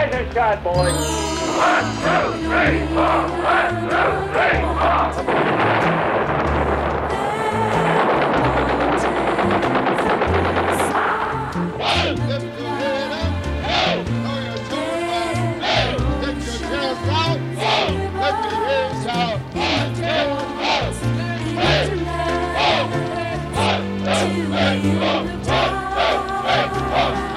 And 0.00 0.32
shot, 0.32 0.62
boys. 0.62 0.76
One, 0.76 1.86
two, 1.98 2.30
three, 2.46 2.86
four. 2.94 3.18
One, 3.42 3.74
two, 3.90 4.10
three, 4.30 4.62
four. 4.62 5.78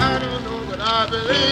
I 0.04 0.20
don't 0.20 0.44
know 0.44 0.66
what 0.70 0.80
I 0.80 1.10
believe. 1.10 1.51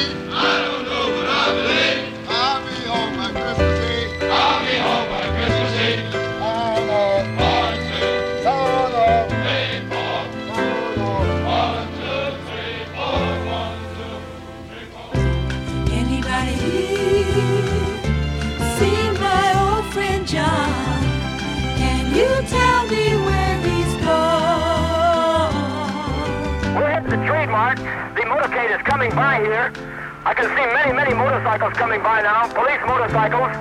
Can 30.39 30.55
see 30.55 30.67
many, 30.71 30.93
many 30.95 31.11
motorcycles 31.11 31.75
coming 31.75 31.99
by 31.99 32.23
now. 32.23 32.47
Police 32.55 32.79
motorcycles. 32.87 33.51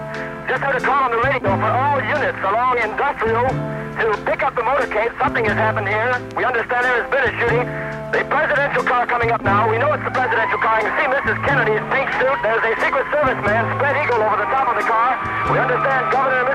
Just 0.46 0.62
heard 0.62 0.78
a 0.78 0.82
call 0.82 1.10
on 1.10 1.10
the 1.10 1.18
radio 1.26 1.50
for 1.58 1.72
all 1.74 1.98
units 1.98 2.38
along 2.46 2.78
Industrial 2.78 3.50
to 3.98 4.06
pick 4.22 4.46
up 4.46 4.54
the 4.54 4.62
motorcade. 4.62 5.10
Something 5.18 5.42
has 5.50 5.58
happened 5.58 5.90
here. 5.90 6.14
We 6.38 6.46
understand 6.46 6.86
there 6.86 7.02
has 7.02 7.10
been 7.10 7.24
a 7.26 7.32
shooting. 7.34 7.66
The 8.14 8.22
presidential 8.30 8.86
car 8.86 9.10
coming 9.10 9.34
up 9.34 9.42
now. 9.42 9.66
We 9.66 9.76
know 9.82 9.90
it's 9.90 10.06
the 10.06 10.14
presidential 10.14 10.62
car. 10.62 10.78
You 10.78 10.86
can 10.86 10.94
see 11.02 11.08
Mrs. 11.18 11.36
Kennedy's 11.42 11.82
pink 11.90 12.08
suit. 12.22 12.38
There's 12.46 12.62
a 12.62 12.72
Secret 12.78 13.06
Service 13.10 13.40
man, 13.42 13.66
spread 13.74 13.98
eagle, 13.98 14.22
over 14.22 14.38
the 14.38 14.48
top 14.48 14.70
of 14.70 14.78
the 14.78 14.86
car. 14.86 15.18
We 15.50 15.58
understand 15.58 16.14
Governor 16.14 16.47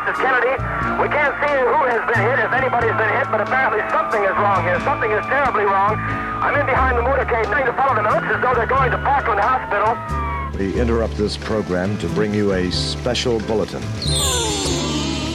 And 0.00 0.14
Mrs. 0.14 0.22
Kennedy. 0.22 0.54
We 1.02 1.08
can't 1.08 1.34
see 1.40 1.52
who 1.52 1.80
has 1.84 2.00
been 2.08 2.22
hit, 2.24 2.38
if 2.38 2.52
anybody's 2.52 2.96
been 2.96 3.12
hit, 3.16 3.28
but 3.30 3.40
apparently 3.40 3.80
something 3.90 4.22
is 4.22 4.36
wrong 4.36 4.62
here. 4.62 4.80
Something 4.80 5.10
is 5.10 5.24
terribly 5.26 5.64
wrong. 5.64 5.96
I'm 5.98 6.54
in 6.58 6.66
behind 6.66 6.96
the 6.96 7.02
motorcade, 7.02 7.44
trying 7.44 7.66
to 7.66 7.72
follow 7.72 7.94
them. 7.94 8.06
It 8.06 8.12
looks 8.12 8.26
as 8.34 8.40
though 8.40 8.54
they're 8.54 8.66
going 8.66 8.90
to 8.92 8.98
Parkland 8.98 9.40
Hospital. 9.40 9.96
We 10.58 10.78
interrupt 10.78 11.16
this 11.16 11.36
program 11.36 11.98
to 11.98 12.08
bring 12.08 12.34
you 12.34 12.52
a 12.52 12.70
special 12.70 13.40
bulletin. 13.40 13.82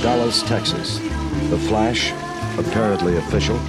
Dallas, 0.02 0.44
Texas. 0.44 1.00
The 1.50 1.60
flash, 1.68 2.12
apparently 2.58 3.18
official. 3.18 3.60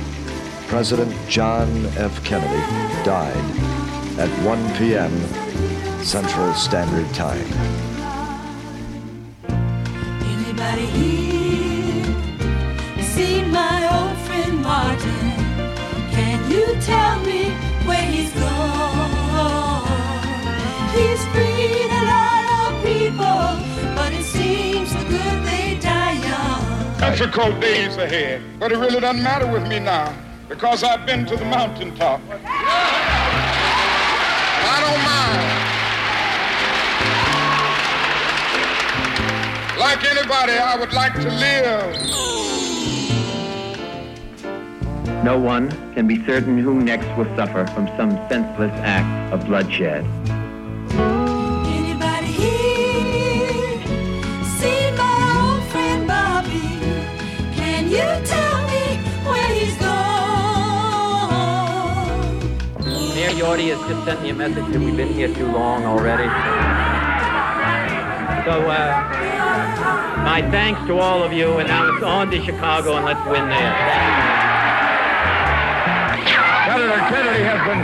President 0.68 1.14
John 1.28 1.86
F. 1.96 2.22
Kennedy 2.24 2.62
died 3.04 3.36
at 4.18 4.28
1 4.44 4.76
p.m. 4.76 5.12
Central 6.02 6.52
Standard 6.54 7.12
Time. 7.14 7.85
Anybody 10.68 10.98
here 10.98 12.04
seen 13.00 13.52
my 13.52 13.86
old 13.96 14.18
friend 14.26 14.60
Martin? 14.62 15.30
Can 16.10 16.50
you 16.50 16.74
tell 16.80 17.20
me 17.20 17.50
where 17.86 18.02
he's 18.02 18.32
gone? 18.32 19.86
He's 20.90 21.24
freed 21.26 21.90
a 21.90 22.04
lot 22.14 22.72
of 22.72 22.82
people, 22.82 23.46
but 23.94 24.12
it 24.12 24.24
seems 24.24 24.92
the 24.92 25.04
good 25.04 25.44
they 25.46 25.78
die 25.80 26.18
young. 26.26 27.12
Difficult 27.12 27.60
days 27.60 27.96
ahead, 27.96 28.42
but 28.58 28.72
it 28.72 28.78
really 28.78 28.98
doesn't 28.98 29.22
matter 29.22 29.46
with 29.46 29.68
me 29.68 29.78
now 29.78 30.12
because 30.48 30.82
I've 30.82 31.06
been 31.06 31.26
to 31.26 31.36
the 31.36 31.44
mountaintop. 31.44 32.20
I 32.44 32.85
Like 39.86 40.02
anybody, 40.04 40.54
I 40.58 40.76
would 40.76 40.92
like 40.92 41.14
to 41.14 41.30
live. 41.30 41.94
No 45.22 45.38
one 45.38 45.70
can 45.94 46.08
be 46.08 46.26
certain 46.26 46.58
who 46.58 46.82
next 46.82 47.06
will 47.16 47.32
suffer 47.36 47.64
from 47.68 47.86
some 47.96 48.10
senseless 48.28 48.72
act 48.82 49.32
of 49.32 49.46
bloodshed. 49.46 50.04
Anybody 51.70 52.26
here 52.26 53.80
seen 54.58 54.96
my 54.96 55.18
old 55.38 55.62
friend 55.70 56.08
Bobby? 56.08 56.80
Can 57.54 57.88
you 57.88 58.08
tell 58.26 58.58
me 58.66 58.98
where 59.22 59.50
he's 59.54 59.76
gone? 59.78 59.94
Mayor 63.14 63.34
Yorty 63.40 63.68
has 63.72 63.78
just 63.88 64.04
sent 64.04 64.20
me 64.20 64.30
a 64.30 64.34
message 64.34 64.66
that 64.66 64.80
we've 64.80 64.96
been 64.96 65.12
here 65.14 65.32
too 65.32 65.46
long 65.52 65.84
already. 65.84 66.26
So, 68.44 68.52
uh, 68.68 69.35
my 70.26 70.42
thanks 70.50 70.82
to 70.90 70.98
all 70.98 71.22
of 71.22 71.32
you, 71.32 71.62
and 71.62 71.70
now 71.70 71.86
it's 71.94 72.02
on 72.02 72.26
to 72.34 72.42
Chicago, 72.42 72.98
and 72.98 73.06
let's 73.06 73.22
win 73.30 73.46
there. 73.46 73.74
Senator 76.66 76.98
Kennedy 77.06 77.46
has 77.46 77.62
been 77.62 77.82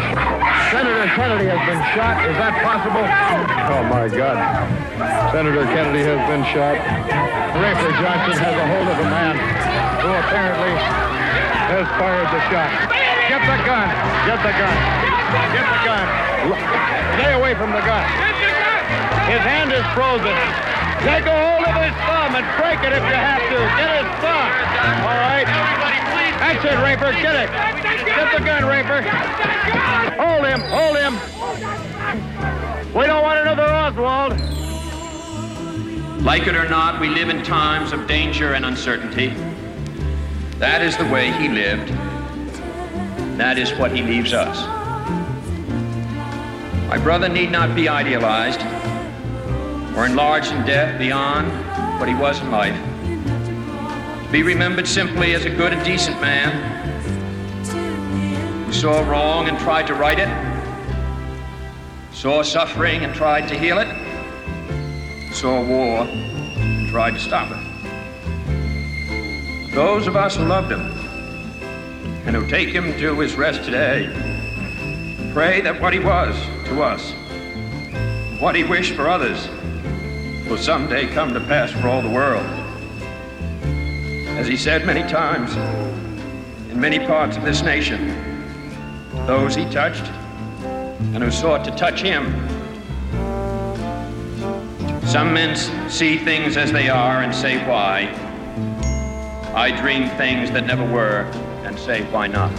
Senator 0.74 1.06
Kennedy 1.14 1.46
has 1.54 1.62
been 1.70 1.82
shot. 1.94 2.18
Is 2.26 2.34
that 2.42 2.58
possible? 2.66 3.06
Oh 3.06 3.86
my 3.86 4.10
God. 4.10 4.42
Senator 5.30 5.62
Kennedy 5.70 6.02
has 6.02 6.18
been 6.26 6.42
shot. 6.50 6.82
Rafer 7.62 7.94
Johnson 8.02 8.34
has 8.34 8.56
a 8.58 8.66
hold 8.74 8.90
of 8.90 8.98
a 8.98 9.06
man 9.06 9.38
who 10.02 10.10
apparently 10.10 10.74
has 11.70 11.86
fired 11.94 12.26
the 12.26 12.42
shot. 12.50 12.90
Get 13.30 13.42
the 13.46 13.58
gun. 13.62 13.86
Get 14.26 14.40
the 14.42 14.54
gun. 14.58 14.76
Get 15.54 15.66
the 15.70 15.80
gun. 15.86 16.06
Stay 17.22 17.32
away 17.38 17.54
from 17.54 17.70
the 17.70 17.82
gun. 17.86 18.02
His 19.30 19.42
hand 19.46 19.70
is 19.70 19.86
frozen. 19.94 20.81
Take 21.02 21.26
a 21.26 21.34
hold 21.34 21.66
of 21.66 21.74
his 21.82 21.94
thumb 22.06 22.36
and 22.38 22.46
break 22.62 22.78
it 22.86 22.92
if 22.94 23.02
you 23.02 23.18
have 23.18 23.42
to. 23.42 23.58
Get 23.74 23.90
his 23.98 24.06
thumb. 24.22 24.50
All 25.02 25.18
right. 25.18 25.46
That's 26.38 26.64
it, 26.64 26.78
Raper. 26.80 27.10
Get 27.20 27.34
it. 27.34 27.50
Get 28.06 28.38
the 28.38 28.44
gun, 28.44 28.64
Raper. 28.64 29.02
Hold 30.22 30.46
him. 30.46 30.60
Hold 30.70 30.96
him. 30.96 31.14
We 32.94 33.06
don't 33.06 33.22
want 33.22 33.40
another 33.40 33.64
Oswald. 33.64 34.38
Like 36.22 36.46
it 36.46 36.54
or 36.54 36.68
not, 36.68 37.00
we 37.00 37.08
live 37.08 37.30
in 37.30 37.42
times 37.42 37.92
of 37.92 38.06
danger 38.06 38.54
and 38.54 38.64
uncertainty. 38.64 39.34
That 40.58 40.82
is 40.82 40.96
the 40.96 41.06
way 41.06 41.32
he 41.32 41.48
lived. 41.48 41.88
That 43.38 43.58
is 43.58 43.72
what 43.72 43.90
he 43.90 44.02
leaves 44.02 44.32
us. 44.32 44.56
My 46.88 46.98
brother 46.98 47.28
need 47.28 47.50
not 47.50 47.74
be 47.74 47.88
idealized 47.88 48.60
or 49.96 50.06
enlarged 50.06 50.52
in 50.52 50.64
death 50.64 50.98
beyond 50.98 51.50
what 51.98 52.08
he 52.08 52.14
was 52.14 52.40
in 52.40 52.50
life. 52.50 52.76
To 54.24 54.28
be 54.32 54.42
remembered 54.42 54.88
simply 54.88 55.34
as 55.34 55.44
a 55.44 55.50
good 55.50 55.72
and 55.72 55.84
decent 55.84 56.20
man 56.20 56.52
who 58.64 58.72
saw 58.72 59.00
wrong 59.08 59.48
and 59.48 59.58
tried 59.58 59.86
to 59.88 59.94
right 59.94 60.18
it, 60.18 60.28
saw 62.12 62.42
suffering 62.42 63.04
and 63.04 63.14
tried 63.14 63.48
to 63.48 63.58
heal 63.58 63.78
it, 63.78 63.88
saw 65.34 65.62
war 65.62 66.06
and 66.06 66.88
tried 66.88 67.12
to 67.12 67.20
stop 67.20 67.50
it. 67.50 67.58
Those 69.74 70.06
of 70.06 70.16
us 70.16 70.36
who 70.36 70.44
loved 70.44 70.70
him 70.70 70.80
and 72.26 72.36
who 72.36 72.46
take 72.46 72.68
him 72.68 72.92
to 72.98 73.18
his 73.20 73.34
rest 73.34 73.64
today 73.64 74.10
pray 75.32 75.60
that 75.62 75.80
what 75.80 75.92
he 75.92 75.98
was 75.98 76.34
to 76.66 76.82
us, 76.82 77.12
what 78.40 78.54
he 78.54 78.64
wished 78.64 78.94
for 78.94 79.08
others, 79.08 79.48
will 80.48 80.58
someday 80.58 81.06
come 81.06 81.32
to 81.32 81.40
pass 81.40 81.70
for 81.70 81.88
all 81.88 82.02
the 82.02 82.10
world. 82.10 82.44
As 84.38 84.46
he 84.46 84.56
said 84.56 84.84
many 84.86 85.02
times, 85.02 85.54
in 86.70 86.80
many 86.80 86.98
parts 86.98 87.36
of 87.36 87.44
this 87.44 87.62
nation, 87.62 88.08
those 89.26 89.54
he 89.54 89.64
touched 89.66 90.04
and 91.14 91.22
who 91.22 91.30
sought 91.30 91.64
to 91.64 91.70
touch 91.72 92.00
him. 92.00 92.24
Some 95.06 95.34
men 95.34 95.56
see 95.90 96.18
things 96.18 96.56
as 96.56 96.72
they 96.72 96.88
are 96.88 97.22
and 97.22 97.34
say 97.34 97.58
why. 97.68 98.08
I 99.54 99.70
dream 99.80 100.08
things 100.16 100.50
that 100.52 100.66
never 100.66 100.84
were 100.90 101.22
and 101.64 101.78
say 101.78 102.02
why 102.10 102.26
not. 102.26 102.50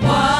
What 0.00 0.39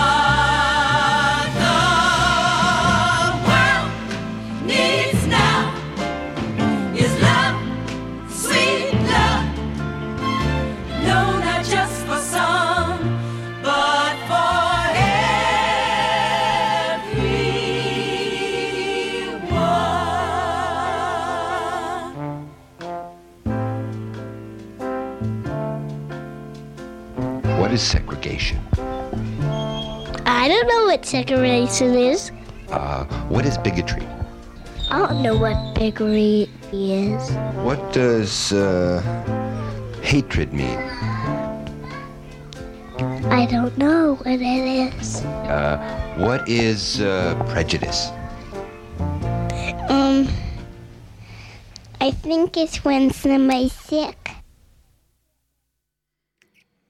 I 30.40 30.48
don't 30.48 30.66
know 30.66 30.86
what 30.86 31.04
segregation 31.04 31.94
is. 31.96 32.32
Uh, 32.70 33.04
what 33.28 33.44
is 33.44 33.58
bigotry? 33.58 34.08
I 34.88 35.06
don't 35.06 35.20
know 35.20 35.36
what 35.36 35.74
bigotry 35.74 36.48
is. 36.72 37.30
What 37.60 37.92
does 37.92 38.50
uh, 38.50 39.02
hatred 40.00 40.54
mean? 40.54 40.78
I 43.28 43.44
don't 43.44 43.76
know 43.76 44.14
what 44.14 44.40
it 44.40 44.96
is. 44.96 45.20
Uh, 45.44 45.76
what 46.16 46.48
is 46.48 47.02
uh, 47.02 47.36
prejudice? 47.50 48.08
Um, 49.92 50.26
I 52.00 52.12
think 52.12 52.56
it's 52.56 52.82
when 52.82 53.10
somebody's 53.10 53.74
sick. 53.74 54.16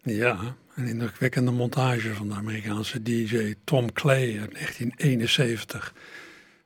Ja, 0.06 0.54
een 0.80 0.86
indrukwekkende 0.86 1.50
montage 1.50 2.14
van 2.14 2.28
de 2.28 2.34
Amerikaanse 2.34 3.02
DJ 3.02 3.54
Tom 3.64 3.92
Clay 3.92 4.38
uit 4.40 4.52
1971. 4.52 5.94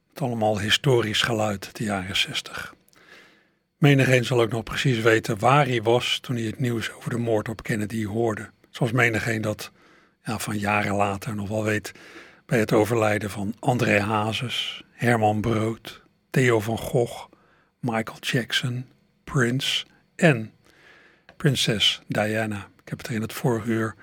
Met 0.08 0.22
allemaal 0.22 0.60
historisch 0.60 1.22
geluid 1.22 1.64
uit 1.64 1.76
de 1.76 1.84
jaren 1.84 2.16
60. 2.16 2.74
Menigeen 3.78 4.24
zal 4.24 4.40
ook 4.40 4.50
nog 4.50 4.62
precies 4.62 5.00
weten 5.00 5.38
waar 5.38 5.66
hij 5.66 5.82
was 5.82 6.18
toen 6.20 6.36
hij 6.36 6.44
het 6.44 6.58
nieuws 6.58 6.92
over 6.92 7.10
de 7.10 7.18
moord 7.18 7.48
op 7.48 7.62
Kennedy 7.62 8.04
hoorde. 8.04 8.50
Zoals 8.70 8.92
menigeen 8.92 9.40
dat 9.40 9.70
ja, 10.24 10.38
van 10.38 10.58
jaren 10.58 10.94
later 10.94 11.34
nog 11.34 11.48
wel 11.48 11.64
weet 11.64 11.92
bij 12.46 12.58
het 12.58 12.72
overlijden 12.72 13.30
van 13.30 13.54
André 13.58 14.00
Hazes, 14.00 14.84
Herman 14.92 15.40
Brood, 15.40 16.02
Theo 16.30 16.60
van 16.60 16.78
Gogh, 16.78 17.26
Michael 17.80 18.18
Jackson, 18.20 18.86
Prince 19.24 19.84
en 20.16 20.52
prinses 21.36 22.02
Diana. 22.06 22.72
Ik 22.84 22.90
heb 22.90 22.98
het 22.98 23.08
er 23.08 23.14
in 23.14 23.22
het 23.22 23.32
vorige 23.32 23.68
uur 23.68 23.94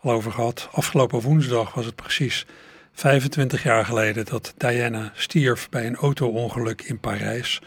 al 0.00 0.12
over 0.12 0.32
gehad. 0.32 0.68
Afgelopen 0.72 1.20
woensdag 1.20 1.74
was 1.74 1.86
het 1.86 1.94
precies 1.96 2.46
25 2.92 3.62
jaar 3.62 3.84
geleden 3.84 4.24
dat 4.24 4.54
Diana 4.56 5.12
stierf 5.14 5.68
bij 5.68 5.86
een 5.86 5.96
auto-ongeluk 5.96 6.82
in 6.82 7.00
Parijs, 7.00 7.60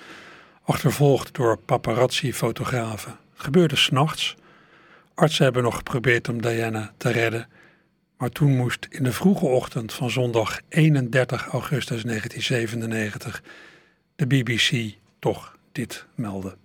achtervolgd 0.63 1.33
door 1.35 1.57
paparazzi-fotografen. 1.57 3.17
Het 3.33 3.43
gebeurde 3.43 3.75
s'nachts. 3.75 4.35
Artsen 5.13 5.43
hebben 5.43 5.63
nog 5.63 5.75
geprobeerd 5.75 6.29
om 6.29 6.41
Diana 6.41 6.93
te 6.97 7.11
redden, 7.11 7.47
maar 8.17 8.29
toen 8.29 8.55
moest 8.55 8.87
in 8.89 9.03
de 9.03 9.11
vroege 9.11 9.45
ochtend 9.45 9.93
van 9.93 10.09
zondag 10.09 10.59
31 10.69 11.47
augustus 11.47 12.03
1997 12.03 13.43
de 14.15 14.27
BBC 14.27 14.93
toch 15.19 15.57
dit 15.71 16.05
melden. 16.15 16.62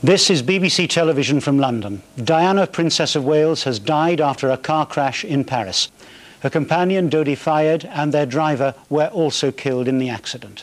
This 0.00 0.30
is 0.30 0.44
BBC 0.44 0.88
Television 0.88 1.40
from 1.40 1.58
London. 1.58 2.02
Diana, 2.22 2.68
Princess 2.68 3.16
of 3.16 3.24
Wales, 3.24 3.64
has 3.64 3.80
died 3.80 4.20
after 4.20 4.48
a 4.48 4.56
car 4.56 4.86
crash 4.86 5.24
in 5.24 5.42
Paris. 5.42 5.90
Her 6.38 6.50
companion, 6.50 7.10
Dodi 7.10 7.34
Fayed, 7.34 7.84
and 7.84 8.14
their 8.14 8.24
driver 8.24 8.76
were 8.88 9.08
also 9.08 9.50
killed 9.50 9.88
in 9.88 9.98
the 9.98 10.08
accident. 10.08 10.62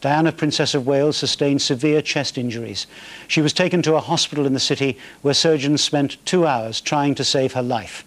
Diana, 0.00 0.32
Princess 0.32 0.74
of 0.74 0.86
Wales, 0.86 1.18
sustained 1.18 1.60
severe 1.60 2.00
chest 2.00 2.38
injuries. 2.38 2.86
She 3.28 3.42
was 3.42 3.52
taken 3.52 3.82
to 3.82 3.96
a 3.96 4.00
hospital 4.00 4.46
in 4.46 4.54
the 4.54 4.58
city 4.58 4.96
where 5.20 5.34
surgeons 5.34 5.84
spent 5.84 6.24
two 6.24 6.46
hours 6.46 6.80
trying 6.80 7.14
to 7.16 7.24
save 7.24 7.52
her 7.52 7.62
life. 7.62 8.06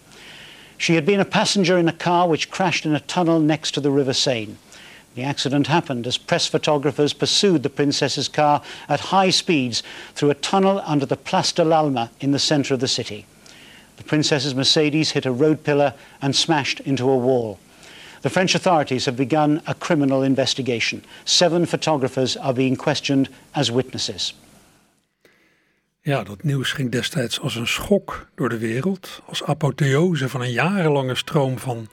She 0.78 0.96
had 0.96 1.06
been 1.06 1.20
a 1.20 1.24
passenger 1.24 1.78
in 1.78 1.88
a 1.88 1.92
car 1.92 2.26
which 2.26 2.50
crashed 2.50 2.84
in 2.84 2.96
a 2.96 3.00
tunnel 3.00 3.38
next 3.38 3.70
to 3.74 3.80
the 3.80 3.92
River 3.92 4.12
Seine. 4.12 4.56
The 5.16 5.22
accident 5.22 5.66
happened 5.66 6.06
as 6.06 6.18
press 6.18 6.46
photographers 6.46 7.14
pursued 7.14 7.62
the 7.62 7.70
princess's 7.70 8.28
car 8.28 8.60
at 8.86 9.00
high 9.00 9.30
speeds 9.30 9.82
through 10.14 10.28
a 10.28 10.34
tunnel 10.34 10.82
under 10.84 11.06
the 11.06 11.16
Place 11.16 11.52
de 11.52 11.64
l'Alma 11.64 12.10
in 12.20 12.32
the 12.32 12.38
center 12.38 12.74
of 12.74 12.80
the 12.80 12.88
city. 12.88 13.24
The 13.96 14.04
princess's 14.04 14.54
Mercedes 14.54 15.12
hit 15.12 15.24
a 15.24 15.32
road 15.32 15.64
pillar 15.64 15.94
and 16.20 16.36
smashed 16.36 16.80
into 16.80 17.08
a 17.08 17.16
wall. 17.16 17.58
The 18.20 18.28
French 18.28 18.54
authorities 18.54 19.06
have 19.06 19.16
begun 19.16 19.62
a 19.66 19.72
criminal 19.72 20.22
investigation. 20.22 21.02
Seven 21.24 21.64
photographers 21.64 22.36
are 22.36 22.52
being 22.52 22.76
questioned 22.76 23.30
as 23.54 23.70
witnesses. 23.70 24.34
Ja, 26.00 26.22
dat 26.24 26.42
nieuws 26.42 26.72
ging 26.72 26.90
destijds 26.90 27.40
als 27.40 27.54
een 27.54 27.66
schok 27.66 28.28
door 28.34 28.48
de 28.48 28.58
wereld. 28.58 29.22
Als 29.26 29.44
apotheose 29.44 30.28
van 30.28 30.40
een 30.40 30.52
jarenlange 30.52 31.14
stroom 31.14 31.58
van, 31.58 31.88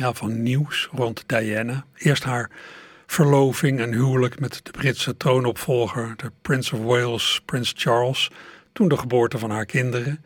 ja, 0.00 0.12
van 0.12 0.42
nieuws 0.42 0.88
rond 0.92 1.24
Diana. 1.26 1.84
Eerst 1.94 2.24
haar 2.24 2.50
verloving 3.06 3.80
en 3.80 3.92
huwelijk 3.92 4.40
met 4.40 4.60
de 4.62 4.70
Britse 4.70 5.16
troonopvolger, 5.16 6.14
de 6.16 6.30
Prince 6.42 6.76
of 6.76 6.82
Wales, 6.82 7.40
Prins 7.44 7.72
Charles. 7.76 8.30
Toen 8.72 8.88
de 8.88 8.96
geboorte 8.96 9.38
van 9.38 9.50
haar 9.50 9.66
kinderen. 9.66 10.24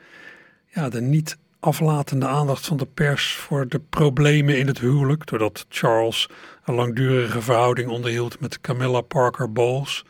Ja, 0.66 0.88
de 0.88 1.00
niet 1.00 1.36
aflatende 1.60 2.26
aandacht 2.26 2.66
van 2.66 2.76
de 2.76 2.86
pers 2.86 3.32
voor 3.32 3.68
de 3.68 3.80
problemen 3.90 4.58
in 4.58 4.66
het 4.66 4.78
huwelijk. 4.78 5.26
Doordat 5.26 5.66
Charles 5.68 6.28
een 6.64 6.74
langdurige 6.74 7.40
verhouding 7.40 7.88
onderhield 7.88 8.40
met 8.40 8.60
Camilla 8.60 9.00
Parker 9.00 9.52
Bowles. 9.52 10.04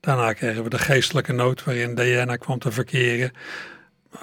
Daarna 0.00 0.32
kregen 0.32 0.62
we 0.62 0.68
de 0.68 0.78
geestelijke 0.78 1.32
nood 1.32 1.64
waarin 1.64 1.94
Diana 1.94 2.36
kwam 2.36 2.58
te 2.58 2.72
verkeren. 2.72 3.32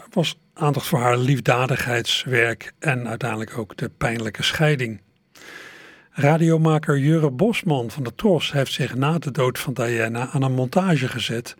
Was 0.10 0.40
aandacht 0.54 0.88
voor 0.88 1.00
haar 1.00 1.18
liefdadigheidswerk 1.18 2.74
en 2.80 3.08
uiteindelijk 3.08 3.58
ook 3.58 3.78
de 3.78 3.90
pijnlijke 3.90 4.44
scheiding. 4.44 5.02
Radiomaker 6.12 6.98
Jurre 6.98 7.32
Bosman 7.32 7.92
van 7.92 8.04
de 8.04 8.16
Tros 8.16 8.52
heeft 8.52 8.72
zich 8.72 8.96
na 8.96 9.18
de 9.18 9.32
dood 9.32 9.60
van 9.60 9.74
Diana 9.74 10.30
aan 10.30 10.42
een 10.42 10.54
montage 10.54 11.08
gezet 11.08 11.56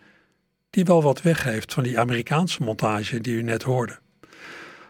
die 0.70 0.84
wel 0.84 1.02
wat 1.02 1.22
weggeeft 1.22 1.74
van 1.74 1.82
die 1.82 1.98
Amerikaanse 1.98 2.62
montage 2.62 3.20
die 3.20 3.34
u 3.34 3.42
net 3.42 3.62
hoorde. 3.62 3.98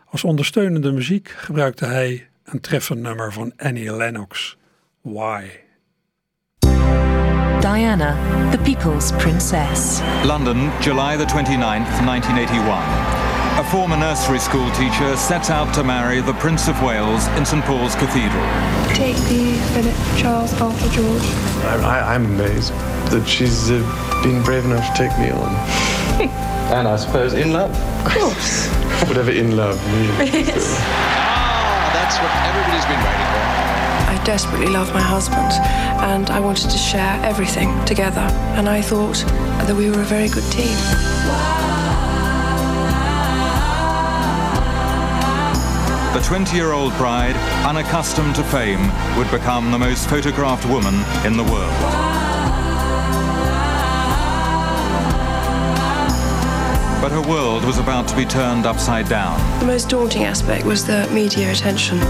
Als 0.07 0.25
ondersteunende 0.25 0.93
muziek 0.93 1.29
gebruikte 1.29 1.87
hij 1.87 2.29
een 2.45 2.61
treffend 2.61 3.01
nummer 3.01 3.33
van 3.33 3.53
Annie 3.57 3.97
Lennox, 3.97 4.57
Why. 5.01 5.45
Diana, 7.61 8.17
the 8.51 8.59
People's 8.59 9.13
Princess. 9.13 10.01
London, 10.25 10.71
July 10.81 11.17
the 11.17 11.27
29th, 11.27 12.05
1981. 12.05 13.20
A 13.61 13.65
former 13.65 13.99
nursery 13.99 14.39
school 14.39 14.71
teacher 14.71 15.15
sets 15.19 15.51
out 15.51 15.75
to 15.75 15.85
marry 15.85 16.23
the 16.23 16.33
Prince 16.33 16.67
of 16.67 16.83
Wales 16.83 17.27
in 17.37 17.45
St 17.45 17.63
Paul's 17.67 17.95
Cathedral. 17.95 18.47
Take 18.95 19.17
the 19.29 19.53
Philip 19.75 19.95
Charles 20.17 20.59
Arthur 20.59 20.89
George. 20.89 21.23
I, 21.69 22.01
I, 22.01 22.15
I'm 22.15 22.25
amazed 22.25 22.73
that 23.13 23.29
she's 23.29 23.71
uh, 23.71 23.77
been 24.23 24.43
brave 24.43 24.65
enough 24.65 24.91
to 24.95 24.97
take 24.97 25.19
me 25.19 25.31
on. 25.31 25.53
And 26.73 26.89
I 26.89 26.97
suppose 26.97 27.35
in 27.35 27.53
love. 27.53 27.71
Of 28.07 28.13
course. 28.13 28.69
Whatever 29.09 29.31
in 29.31 29.55
love 29.59 29.77
means. 29.93 30.33
Yes. 30.33 30.79
That's 31.93 32.17
what 32.17 32.33
everybody's 32.49 32.87
been 32.87 33.03
waiting 33.05 33.29
for. 33.29 33.45
I 34.09 34.23
desperately 34.25 34.69
love 34.69 34.91
my 34.95 35.03
husband 35.03 35.53
and 36.01 36.31
I 36.31 36.41
wanted 36.41 36.71
to 36.71 36.79
share 36.79 37.21
everything 37.23 37.69
together. 37.85 38.27
And 38.57 38.71
I 38.71 38.81
thought 38.81 39.17
that 39.67 39.77
we 39.77 39.91
were 39.91 40.01
a 40.01 40.05
very 40.05 40.31
good 40.31 40.51
team. 40.51 41.80
The 46.13 46.21
20 46.23 46.57
year 46.57 46.73
old 46.73 46.93
bride, 46.97 47.37
unaccustomed 47.65 48.35
to 48.35 48.43
fame, 48.43 48.91
would 49.17 49.31
become 49.31 49.71
the 49.71 49.79
most 49.79 50.09
photographed 50.09 50.67
woman 50.67 50.95
in 51.25 51.37
the 51.37 51.45
world. 51.45 51.73
But 57.01 57.13
her 57.13 57.23
world 57.23 57.65
was 57.65 57.79
about 57.79 58.09
to 58.09 58.17
be 58.17 58.25
turned 58.25 58.67
upside 58.67 59.09
down. 59.09 59.39
The 59.61 59.67
most 59.67 59.89
daunting 59.89 60.25
aspect 60.25 60.67
was 60.67 60.85
the 60.85 61.09
media 61.13 61.53
attention. 61.53 62.01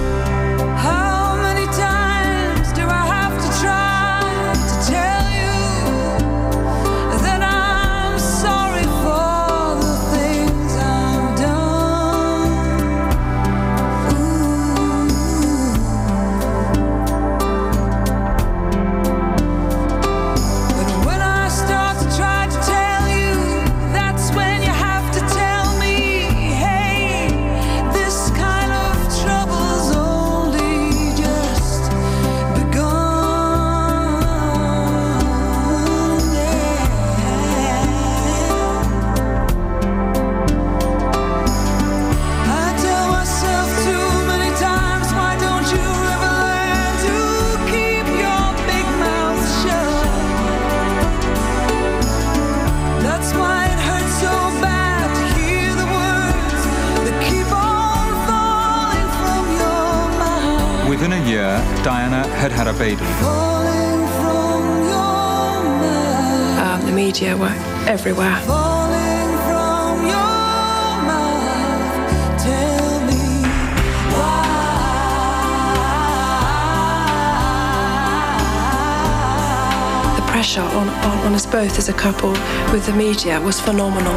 Both 81.50 81.78
as 81.78 81.88
a 81.88 81.92
couple 81.92 82.30
with 82.72 82.86
the 82.86 82.92
media 82.92 83.40
was 83.40 83.60
phenomenal. 83.60 84.14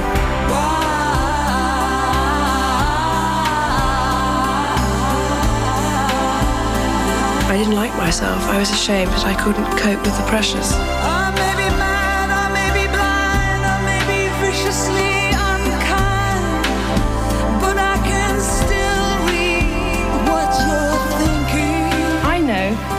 I 7.50 7.56
didn't 7.58 7.76
like 7.76 7.96
myself. 7.98 8.41
I 8.43 8.60
was 8.60 8.69
ashamed 8.69 9.12
that 9.12 9.26
I 9.26 9.34
couldn't 9.43 9.65
cope 9.78 10.04
with 10.04 10.15
the 10.17 10.26
pressures. 10.28 11.12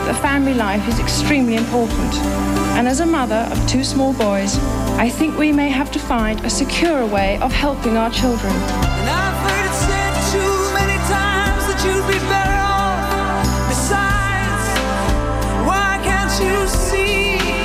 That 0.05 0.21
family 0.21 0.53
life 0.53 0.87
is 0.87 0.99
extremely 0.99 1.55
important. 1.55 2.13
And 2.77 2.87
as 2.87 2.99
a 2.99 3.05
mother 3.05 3.47
of 3.51 3.67
two 3.67 3.83
small 3.83 4.13
boys, 4.13 4.57
I 4.97 5.09
think 5.09 5.37
we 5.37 5.51
may 5.51 5.69
have 5.69 5.91
to 5.93 5.99
find 5.99 6.43
a 6.45 6.49
secure 6.49 7.05
way 7.07 7.39
of 7.39 7.51
helping 7.51 7.97
our 7.97 8.11
children. 8.11 8.53
Besides, 13.69 14.65
why 15.67 15.99
can't 16.03 16.35
you 16.43 16.67
see 16.67 17.64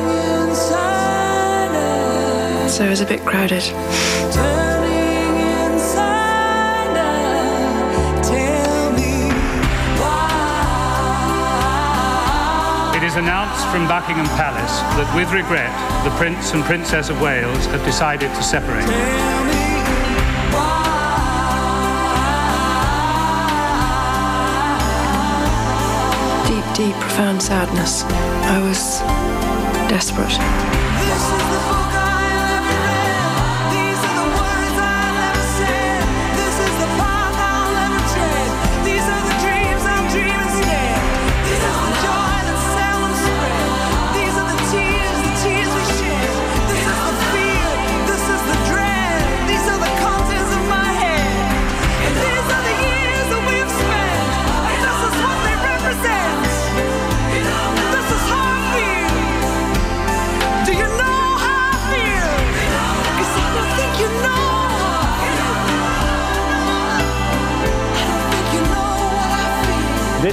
so 2.81 2.85
it 2.87 2.89
was 2.89 3.01
a 3.01 3.05
bit 3.05 3.21
crowded. 3.21 3.61
Turning 4.33 5.37
inside 5.69 6.97
out. 6.97 8.23
Tell 8.23 8.91
me 8.93 9.29
why. 10.01 11.37
It 12.97 13.03
is 13.03 13.17
announced 13.17 13.67
from 13.67 13.87
Buckingham 13.87 14.25
Palace 14.35 14.79
that 14.97 15.15
with 15.15 15.31
regret, 15.31 15.69
the 16.03 16.09
Prince 16.17 16.53
and 16.53 16.63
Princess 16.63 17.09
of 17.09 17.21
Wales 17.21 17.67
have 17.67 17.85
decided 17.85 18.33
to 18.33 18.41
separate. 18.41 18.87
Deep, 26.49 26.65
deep, 26.73 26.95
profound 26.99 27.43
sadness. 27.43 28.05
I 28.05 28.57
was 28.67 29.01
desperate. 29.87 30.80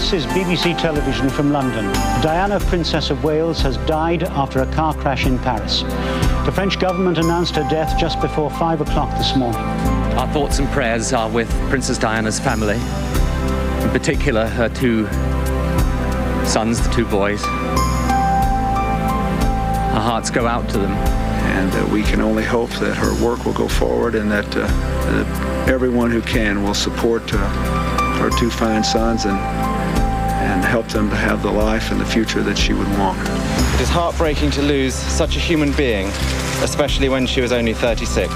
This 0.08 0.24
is 0.24 0.32
BBC 0.32 0.78
Television 0.78 1.28
from 1.28 1.52
London. 1.52 1.84
Diana, 2.22 2.58
Princess 2.60 3.10
of 3.10 3.22
Wales, 3.24 3.60
has 3.60 3.76
died 3.86 4.22
after 4.22 4.62
a 4.62 4.72
car 4.72 4.94
crash 4.94 5.26
in 5.26 5.38
Paris. 5.40 5.82
The 6.46 6.52
French 6.54 6.80
government 6.80 7.18
announced 7.18 7.56
her 7.56 7.68
death 7.68 7.98
just 7.98 8.18
before 8.22 8.48
five 8.52 8.80
o'clock 8.80 9.10
this 9.18 9.36
morning. 9.36 9.60
Our 10.16 10.26
thoughts 10.32 10.60
and 10.60 10.68
prayers 10.70 11.12
are 11.12 11.28
with 11.28 11.50
Princess 11.68 11.98
Diana's 11.98 12.40
family, 12.40 12.76
in 13.84 13.90
particular 13.90 14.46
her 14.46 14.70
two 14.70 15.06
sons, 16.46 16.80
the 16.80 16.90
two 16.90 17.04
boys. 17.04 17.44
Our 19.92 20.00
hearts 20.00 20.30
go 20.30 20.46
out 20.46 20.70
to 20.70 20.78
them. 20.78 20.92
and 20.92 21.70
uh, 21.74 21.86
we 21.92 22.02
can 22.02 22.22
only 22.22 22.44
hope 22.44 22.70
that 22.80 22.96
her 22.96 23.12
work 23.22 23.44
will 23.44 23.52
go 23.52 23.68
forward 23.68 24.14
and 24.14 24.32
that, 24.32 24.46
uh, 24.56 24.66
that 24.66 25.68
everyone 25.68 26.10
who 26.10 26.22
can 26.22 26.62
will 26.62 26.72
support 26.72 27.22
uh, 27.34 27.36
her 28.16 28.30
two 28.38 28.48
fine 28.48 28.82
sons 28.82 29.26
and 29.26 29.36
and 30.58 30.66
help 30.66 30.88
them 30.88 31.08
to 31.08 31.14
have 31.14 31.40
the 31.40 31.50
life 31.50 31.92
and 31.92 32.00
the 32.00 32.04
future 32.04 32.42
that 32.42 32.58
she 32.58 32.72
would 32.72 32.88
want. 32.98 33.16
It 33.74 33.80
is 33.80 33.88
heartbreaking 33.88 34.50
to 34.52 34.62
lose 34.62 34.92
such 34.92 35.36
a 35.36 35.38
human 35.38 35.70
being, 35.70 36.08
especially 36.64 37.08
when 37.08 37.28
she 37.28 37.40
was 37.40 37.52
only 37.52 37.74
36. 37.74 38.28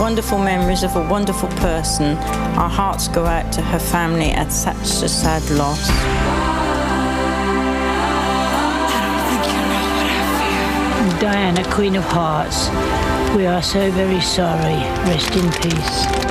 Wonderful 0.00 0.38
memories 0.38 0.82
of 0.82 0.96
a 0.96 1.06
wonderful 1.06 1.50
person. 1.60 2.16
Our 2.56 2.70
hearts 2.70 3.06
go 3.08 3.26
out 3.26 3.52
to 3.52 3.60
her 3.60 3.78
family 3.78 4.30
at 4.30 4.50
such 4.50 5.02
a 5.02 5.08
sad 5.10 5.42
loss. 5.50 5.88
Diana, 11.20 11.70
Queen 11.70 11.96
of 11.96 12.04
Hearts, 12.04 12.70
we 13.36 13.44
are 13.44 13.62
so 13.62 13.90
very 13.90 14.22
sorry. 14.22 14.78
Rest 15.04 15.36
in 15.36 15.52
peace. 15.60 16.27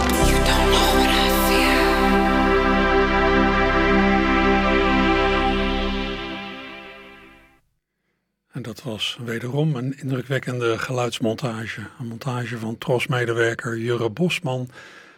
Was 8.84 9.18
wederom 9.26 9.76
een 9.76 10.00
indrukwekkende 10.00 10.78
geluidsmontage. 10.78 11.82
Een 12.00 12.08
montage 12.08 12.58
van 12.58 12.78
TROS-medewerker 12.78 13.78
Jurre 13.78 14.10
Bosman 14.10 14.70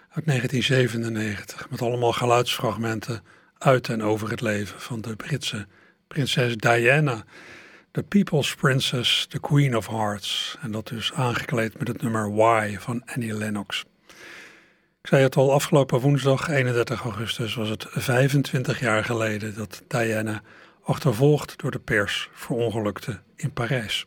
uit 0.10 0.26
1997. 0.26 1.70
Met 1.70 1.82
allemaal 1.82 2.12
geluidsfragmenten 2.12 3.24
uit 3.58 3.90
en 3.90 4.04
over 4.04 4.30
het 4.30 4.42
leven 4.42 4.80
van 4.80 5.02
de 5.02 5.16
Britse 5.16 5.68
prinses 6.08 6.56
Diana. 6.56 7.24
The 7.92 8.04
People's 8.04 8.56
Princess, 8.56 9.26
the 9.26 9.40
Queen 9.40 9.78
of 9.78 9.88
Hearts. 9.88 10.58
En 10.62 10.72
dat 10.72 10.88
dus 10.88 11.14
aangekleed 11.14 11.80
met 11.80 11.88
het 11.88 12.02
nummer 12.02 12.36
Why 12.36 12.78
van 12.80 13.02
Annie 13.06 13.34
Lennox. 13.34 13.84
Ik 15.02 15.08
zei 15.08 15.24
het 15.24 15.36
al, 15.36 15.54
afgelopen 15.54 16.00
woensdag 16.00 16.50
31 16.50 17.04
augustus 17.04 17.56
was 17.56 17.70
het 17.70 17.86
25 17.90 18.80
jaar 18.80 19.04
geleden 19.04 19.56
dat 19.56 19.84
Diana 19.88 20.42
achtervolgd 20.90 21.54
door 21.58 21.72
de 21.72 21.80
pers 21.80 22.30
verongelukte 22.34 23.20
in 23.36 23.54
Parijs. 23.54 24.06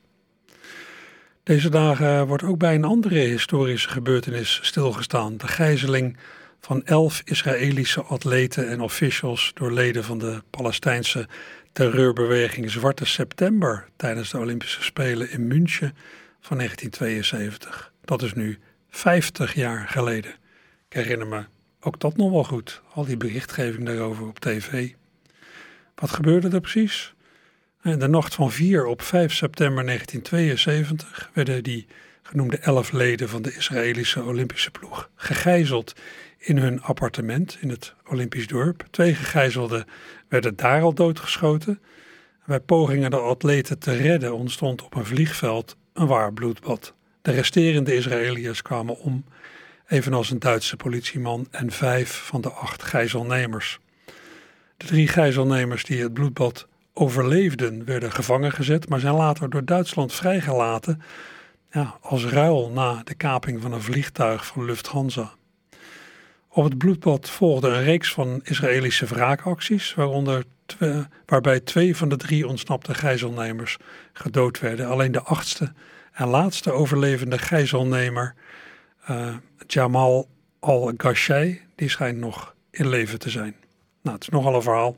Deze 1.43 1.71
dagen 1.71 2.27
wordt 2.27 2.43
ook 2.43 2.59
bij 2.59 2.75
een 2.75 2.85
andere 2.85 3.15
historische 3.19 3.89
gebeurtenis 3.89 4.61
stilgestaan: 4.63 5.37
de 5.37 5.49
gijzeling 5.49 6.17
van 6.61 6.85
elf 6.85 7.23
Israëlische 7.25 8.03
atleten 8.03 8.69
en 8.69 8.81
officials 8.81 9.51
door 9.55 9.73
leden 9.73 10.05
van 10.05 10.19
de 10.19 10.43
Palestijnse 10.51 11.29
terreurbeweging 11.73 12.71
Zwarte 12.71 13.07
September 13.07 13.89
tijdens 13.97 14.31
de 14.31 14.39
Olympische 14.39 14.83
Spelen 14.83 15.31
in 15.31 15.47
München 15.47 15.97
van 16.41 16.57
1972. 16.57 17.93
Dat 18.05 18.23
is 18.23 18.33
nu 18.33 18.59
50 18.91 19.55
jaar 19.55 19.89
geleden. 19.89 20.35
Ik 20.89 20.97
herinner 20.97 21.27
me 21.27 21.45
ook 21.81 22.01
dat 22.01 22.17
nog 22.17 22.31
wel 22.31 22.45
goed, 22.45 22.83
al 22.95 23.05
die 23.05 23.17
berichtgeving 23.17 23.87
daarover 23.87 24.27
op 24.27 24.39
tv. 24.39 24.93
Wat 26.03 26.11
gebeurde 26.11 26.49
er 26.49 26.61
precies? 26.61 27.15
In 27.83 27.99
de 27.99 28.09
nacht 28.09 28.35
van 28.35 28.51
4 28.51 28.87
op 28.87 29.03
5 29.03 29.33
september 29.33 29.85
1972 29.85 31.31
werden 31.33 31.63
die 31.63 31.87
genoemde 32.23 32.59
elf 32.59 32.93
leden 32.93 33.29
van 33.29 33.43
de 33.43 33.55
Israëlische 33.55 34.23
Olympische 34.23 34.71
ploeg 34.71 35.11
gegijzeld 35.15 35.93
in 36.39 36.59
hun 36.59 36.83
appartement 36.83 37.59
in 37.61 37.69
het 37.69 37.95
Olympisch 38.07 38.47
dorp. 38.47 38.87
Twee 38.91 39.15
gegijzelden 39.15 39.85
werden 40.29 40.57
daar 40.57 40.83
al 40.83 40.95
doodgeschoten. 40.95 41.81
Bij 42.47 42.61
pogingen 42.61 43.11
de 43.11 43.17
atleten 43.17 43.79
te 43.79 43.93
redden 43.97 44.35
ontstond 44.35 44.83
op 44.83 44.95
een 44.95 45.07
vliegveld 45.07 45.77
een 45.93 46.07
waar 46.07 46.33
bloedbad. 46.33 46.95
De 47.23 47.31
resterende 47.31 47.95
Israëliërs 47.95 48.63
kwamen 48.63 48.99
om, 48.99 49.25
evenals 49.87 50.31
een 50.31 50.39
Duitse 50.39 50.77
politieman 50.77 51.47
en 51.51 51.71
vijf 51.71 52.23
van 52.25 52.41
de 52.41 52.51
acht 52.51 52.83
gijzelnemers. 52.83 53.81
De 54.83 54.89
drie 54.89 55.09
gijzelnemers 55.09 55.85
die 55.85 56.03
het 56.03 56.13
bloedbad 56.13 56.67
overleefden 56.93 57.85
werden 57.85 58.13
gevangen 58.13 58.53
gezet, 58.53 58.89
maar 58.89 59.01
zijn 59.01 59.15
later 59.15 59.51
door 59.51 59.65
Duitsland 59.65 60.13
vrijgelaten 60.13 61.03
ja, 61.71 61.99
als 62.01 62.25
ruil 62.25 62.71
na 62.71 63.01
de 63.05 63.15
kaping 63.15 63.63
van 63.63 63.73
een 63.73 63.83
vliegtuig 63.83 64.47
van 64.47 64.65
Lufthansa. 64.65 65.33
Op 66.49 66.65
het 66.65 66.79
bloedbad 66.79 67.31
volgde 67.31 67.69
een 67.69 67.83
reeks 67.83 68.13
van 68.13 68.41
Israëlische 68.45 69.07
wraakacties, 69.07 69.95
waaronder 69.95 70.45
twe- 70.67 71.09
waarbij 71.27 71.61
twee 71.61 71.97
van 71.97 72.09
de 72.09 72.17
drie 72.17 72.47
ontsnapte 72.47 72.95
gijzelnemers 72.95 73.77
gedood 74.13 74.61
werden. 74.61 74.89
Alleen 74.89 75.13
de 75.13 75.23
achtste 75.23 75.73
en 76.13 76.29
laatste 76.29 76.73
overlevende 76.73 77.39
gijzelnemer, 77.39 78.35
eh, 79.05 79.35
Jamal 79.67 80.29
al-Gashai, 80.61 81.61
die 81.75 81.89
schijnt 81.89 82.19
nog 82.19 82.55
in 82.71 82.89
leven 82.89 83.19
te 83.19 83.31
zijn. 83.31 83.55
Nou, 84.03 84.15
het 84.15 84.23
is 84.23 84.29
nogal 84.29 84.55
een 84.55 84.63
verhaal. 84.63 84.97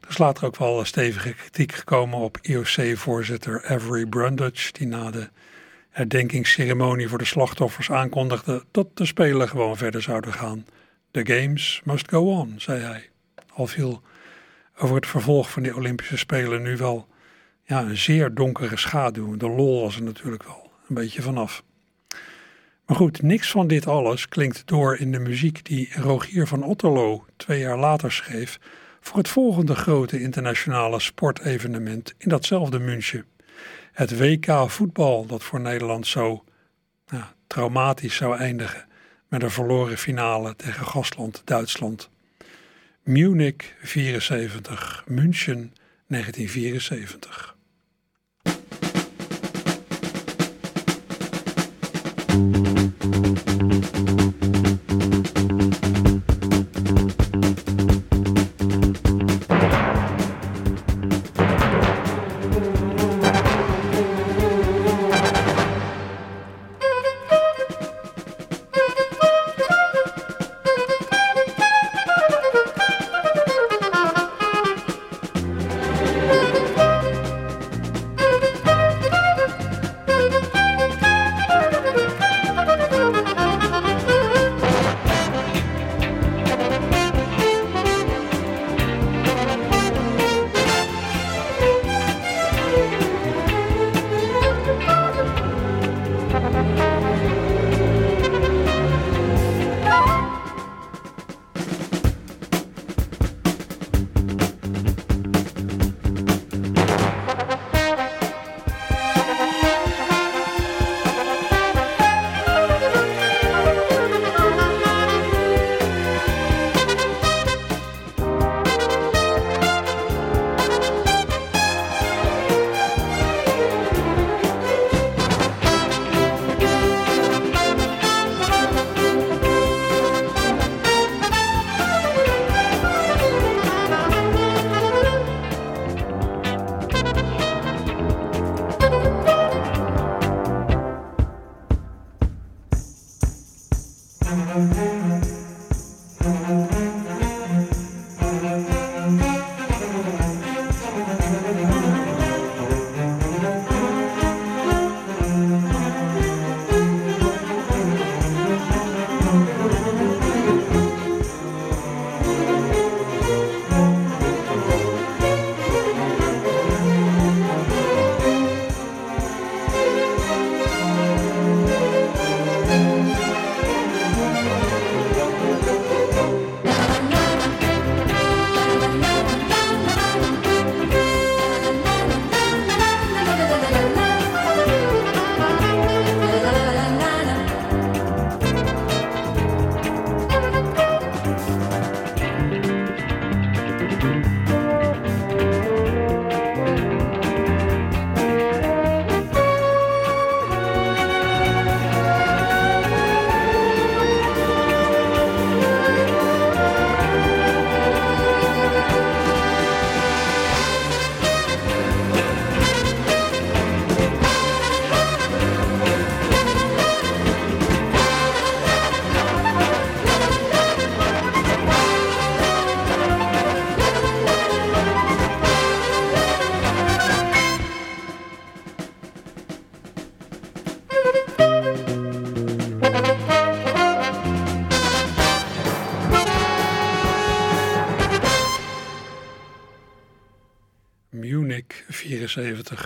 Er 0.00 0.08
is 0.08 0.18
later 0.18 0.46
ook 0.46 0.56
wel 0.56 0.84
stevige 0.84 1.34
kritiek 1.34 1.72
gekomen 1.72 2.18
op 2.18 2.38
IOC-voorzitter 2.42 3.64
Avery 3.64 4.06
Brundage, 4.06 4.72
die 4.72 4.86
na 4.86 5.10
de 5.10 5.28
herdenkingsceremonie 5.90 7.08
voor 7.08 7.18
de 7.18 7.24
slachtoffers 7.24 7.90
aankondigde 7.90 8.64
dat 8.70 8.96
de 8.96 9.06
Spelen 9.06 9.48
gewoon 9.48 9.76
verder 9.76 10.02
zouden 10.02 10.32
gaan. 10.32 10.66
The 11.10 11.26
games 11.26 11.80
must 11.84 12.08
go 12.08 12.20
on, 12.20 12.54
zei 12.56 12.80
hij. 12.80 13.08
Al 13.54 13.66
viel 13.66 14.02
over 14.78 14.96
het 14.96 15.06
vervolg 15.06 15.50
van 15.50 15.62
die 15.62 15.76
Olympische 15.76 16.16
Spelen 16.16 16.62
nu 16.62 16.76
wel 16.76 17.06
ja, 17.64 17.80
een 17.80 17.96
zeer 17.96 18.34
donkere 18.34 18.76
schaduw. 18.76 19.36
De 19.36 19.48
lol 19.48 19.80
was 19.80 19.96
er 19.96 20.02
natuurlijk 20.02 20.42
wel 20.42 20.70
een 20.88 20.94
beetje 20.94 21.22
vanaf. 21.22 21.62
Maar 22.92 23.00
goed, 23.00 23.22
niks 23.22 23.50
van 23.50 23.66
dit 23.66 23.86
alles 23.86 24.28
klinkt 24.28 24.62
door 24.66 24.96
in 24.96 25.12
de 25.12 25.18
muziek 25.18 25.64
die 25.64 25.90
Rogier 25.94 26.46
van 26.46 26.64
Otterlo 26.64 27.24
twee 27.36 27.60
jaar 27.60 27.78
later 27.78 28.12
schreef 28.12 28.58
voor 29.00 29.16
het 29.16 29.28
volgende 29.28 29.74
grote 29.74 30.20
internationale 30.20 31.00
sportevenement 31.00 32.14
in 32.18 32.28
datzelfde 32.28 32.78
München. 32.78 33.24
Het 33.92 34.18
WK 34.18 34.70
voetbal 34.70 35.26
dat 35.26 35.42
voor 35.42 35.60
Nederland 35.60 36.06
zo 36.06 36.44
ja, 37.06 37.34
traumatisch 37.46 38.16
zou 38.16 38.36
eindigen 38.36 38.86
met 39.28 39.42
een 39.42 39.50
verloren 39.50 39.98
finale 39.98 40.56
tegen 40.56 40.86
gastland 40.86 41.42
Duitsland. 41.44 42.10
Munich 43.02 43.74
74, 43.82 45.04
München 45.06 45.74
1974. 46.06 47.56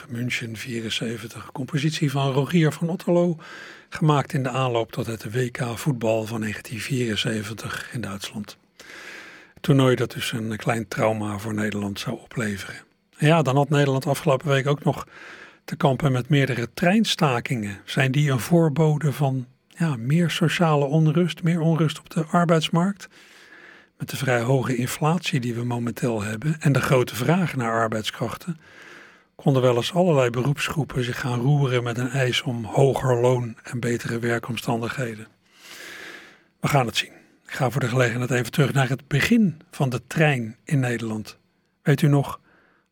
München 0.09 0.57
74. 0.57 1.53
Compositie 1.53 2.11
van 2.11 2.33
Rogier 2.33 2.73
van 2.73 2.89
Otterlo, 2.89 3.37
gemaakt 3.89 4.33
in 4.33 4.43
de 4.43 4.49
aanloop 4.49 4.93
tot 4.93 5.07
het 5.07 5.33
WK 5.33 5.63
voetbal 5.75 6.27
van 6.27 6.41
1974 6.41 7.89
in 7.93 8.01
Duitsland. 8.01 8.57
Toernooi 9.61 9.97
dat 9.97 10.11
dus 10.13 10.33
een 10.33 10.57
klein 10.57 10.89
trauma 10.89 11.39
voor 11.39 11.55
Nederland 11.55 12.01
zou 12.01 12.19
opleveren. 12.21 12.77
En 13.17 13.27
ja, 13.27 13.43
dan 13.43 13.57
had 13.57 13.69
Nederland 13.69 14.07
afgelopen 14.07 14.49
week 14.49 14.67
ook 14.67 14.85
nog 14.85 15.07
te 15.65 15.77
kampen 15.77 16.13
met 16.13 16.29
meerdere 16.29 16.69
treinstakingen. 16.75 17.81
Zijn 17.85 18.13
die 18.13 18.31
een 18.31 18.41
voorbode 18.41 19.13
van 19.13 19.47
ja, 19.69 19.97
meer 19.97 20.31
sociale 20.31 20.85
onrust, 20.85 21.43
meer 21.43 21.61
onrust 21.61 21.99
op 21.99 22.11
de 22.11 22.25
arbeidsmarkt? 22.25 23.09
Met 23.99 24.11
de 24.11 24.17
vrij 24.17 24.41
hoge 24.41 24.77
inflatie 24.77 25.41
die 25.41 25.55
we 25.55 25.65
momenteel 25.65 26.23
hebben 26.23 26.57
en 26.61 26.73
de 26.73 26.81
grote 26.81 27.17
vraag 27.17 27.57
naar 27.57 27.73
arbeidskrachten, 27.73 28.61
konden 29.37 29.63
wel 29.63 29.77
eens 29.77 29.95
allerlei 29.95 30.31
beroepsgroepen 30.31 31.05
zich 31.05 31.21
gaan 31.21 31.41
roeren 31.41 31.83
met 31.83 31.99
een 31.99 32.11
eis 32.11 32.43
om 32.43 32.65
hoger 32.65 33.21
loon 33.21 33.57
en 33.63 33.81
betere 33.81 34.19
werkomstandigheden. 34.19 35.27
We 36.61 36.69
gaan 36.69 36.87
het 36.87 36.97
zien. 36.97 37.13
Ik 37.45 37.53
ga 37.53 37.71
voor 37.71 37.81
de 37.81 37.89
gelegenheid 37.89 38.31
even 38.31 38.53
terug 38.53 38.73
naar 38.73 38.89
het 38.89 39.09
begin 39.09 39.61
van 39.71 39.89
de 39.89 40.07
trein 40.07 40.57
in 40.65 40.81
Nederland. 40.81 41.39
Weet 41.83 42.03
u 42.03 42.09
nog 42.09 42.41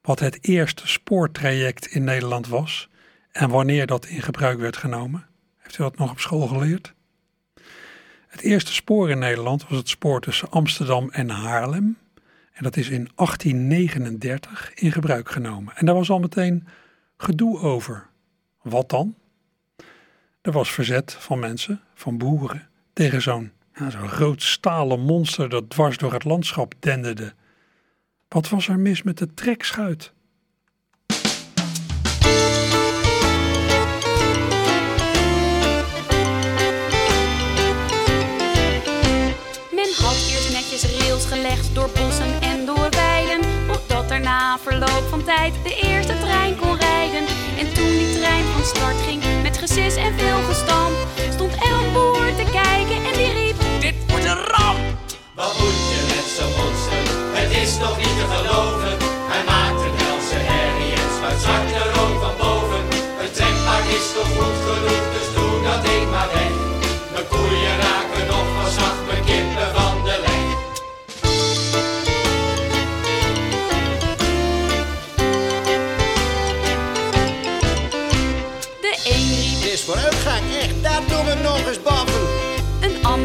wat 0.02 0.20
het 0.20 0.38
eerste 0.40 0.88
spoortraject 0.88 1.86
in 1.86 2.04
Nederland 2.04 2.48
was 2.48 2.88
en 3.32 3.48
wanneer 3.50 3.86
dat 3.86 4.06
in 4.06 4.22
gebruik 4.22 4.58
werd 4.58 4.76
genomen? 4.76 5.26
Heeft 5.58 5.78
u 5.78 5.82
dat 5.82 5.98
nog 5.98 6.10
op 6.10 6.20
school 6.20 6.46
geleerd? 6.46 6.94
Het 8.28 8.40
eerste 8.40 8.72
spoor 8.72 9.10
in 9.10 9.18
Nederland 9.18 9.68
was 9.68 9.78
het 9.78 9.88
spoor 9.88 10.20
tussen 10.20 10.50
Amsterdam 10.50 11.10
en 11.10 11.30
Haarlem. 11.30 11.96
En 12.54 12.62
dat 12.62 12.76
is 12.76 12.88
in 12.88 13.08
1839 13.14 14.74
in 14.74 14.92
gebruik 14.92 15.30
genomen. 15.30 15.76
En 15.76 15.86
daar 15.86 15.94
was 15.94 16.10
al 16.10 16.18
meteen 16.18 16.66
gedoe 17.16 17.58
over. 17.58 18.06
Wat 18.62 18.90
dan? 18.90 19.14
Er 20.40 20.52
was 20.52 20.70
verzet 20.70 21.12
van 21.12 21.38
mensen, 21.38 21.80
van 21.94 22.18
boeren, 22.18 22.68
tegen 22.92 23.22
zo'n 23.22 23.52
ja, 23.74 23.90
zo'n 23.90 24.08
groot 24.08 24.42
stalen 24.42 25.00
monster 25.00 25.48
dat 25.48 25.70
dwars 25.70 25.98
door 25.98 26.12
het 26.12 26.24
landschap 26.24 26.74
denderde. 26.78 27.34
Wat 28.28 28.48
was 28.48 28.68
er 28.68 28.78
mis 28.78 29.02
met 29.02 29.18
de 29.18 29.34
trekschuit? 29.34 30.12
Door 41.72 41.90
bossen 41.94 42.40
en 42.40 42.66
door 42.66 42.90
weiden, 42.90 43.40
opdat 43.70 44.10
er 44.10 44.20
na 44.20 44.58
verloop 44.58 45.04
van 45.10 45.24
tijd 45.24 45.52
de 45.62 45.74
eerste 45.82 46.14
trein 46.20 46.56
kon 46.56 46.76
rijden. 46.76 47.24
En 47.58 47.72
toen 47.74 47.90
die 48.00 48.18
trein 48.18 48.44
van 48.52 48.64
start 48.64 48.96
ging 49.06 49.22
met 49.42 49.58
gesis 49.58 49.96
en 49.96 50.12
veel 50.18 50.42
gestamp, 50.48 50.94
stond 51.32 51.52
een 51.52 51.92
boer 51.92 52.30
te 52.40 52.46
kijken 52.52 52.98
en 53.08 53.14
die 53.20 53.32
riep: 53.32 53.56
Dit 53.80 53.94
wordt 54.08 54.24
een 54.24 54.44
ramp! 54.54 54.78
Wat 55.34 55.54
moet 55.58 55.80
je 55.92 56.00
met 56.12 56.26
zo'n 56.36 56.52
monster? 56.58 57.02
Het 57.38 57.50
is 57.62 57.72
nog 57.84 57.96
niet 57.96 58.16
te 58.20 58.26
geloven. 58.34 58.92
Hij 59.32 59.42
maakt 59.50 59.80
een 59.86 59.96
helse 60.04 60.38
herrie 60.50 60.94
en 61.02 61.10
spuit 61.16 61.40
zwarte 61.44 61.82
rook 61.94 62.14
van 62.22 62.34
boven. 62.42 62.82
Een 63.22 63.32
trekpaard 63.36 63.86
is 63.98 64.06
toch 64.16 64.30
goed 64.36 64.58
genoeg, 64.66 65.03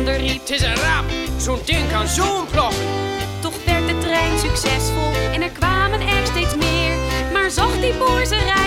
ander 0.10 0.32
Het 0.34 0.50
is 0.50 0.62
een 0.62 0.76
ramp, 0.76 1.10
zo'n 1.38 1.60
ding 1.66 1.92
kan 1.92 2.08
zo 2.08 2.36
ontploffen. 2.36 2.86
Toch 3.42 3.64
werd 3.66 3.88
de 3.88 3.98
trein 3.98 4.40
succesvol 4.40 5.14
en 5.34 5.42
er 5.42 5.50
kwamen 5.50 6.02
er 6.02 6.26
steeds 6.26 6.56
meer. 6.56 6.98
Maar 7.34 7.52
zag 7.52 7.80
die 7.80 7.94
boer 7.94 8.26
ze 8.26 8.36
rijden, 8.36 8.59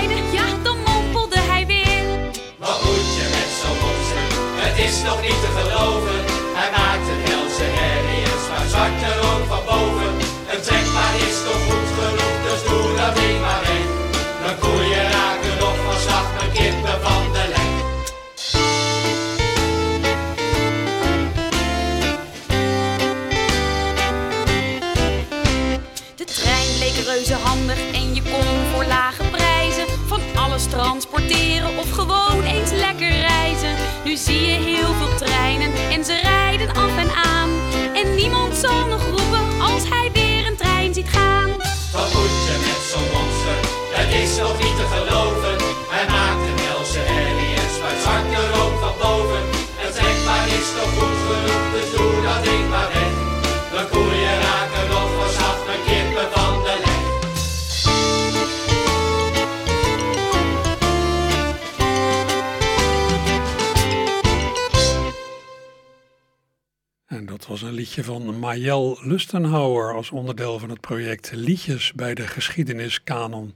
een 67.63 67.73
liedje 67.73 68.05
van 68.05 68.39
Majel 68.39 68.99
Lustenhouwer 69.03 69.95
als 69.95 70.11
onderdeel 70.11 70.59
van 70.59 70.71
het 70.71 70.81
project 70.81 71.31
Liedjes 71.35 71.93
bij 71.93 72.15
de 72.15 72.27
Geschiedeniskanon. 72.27 73.55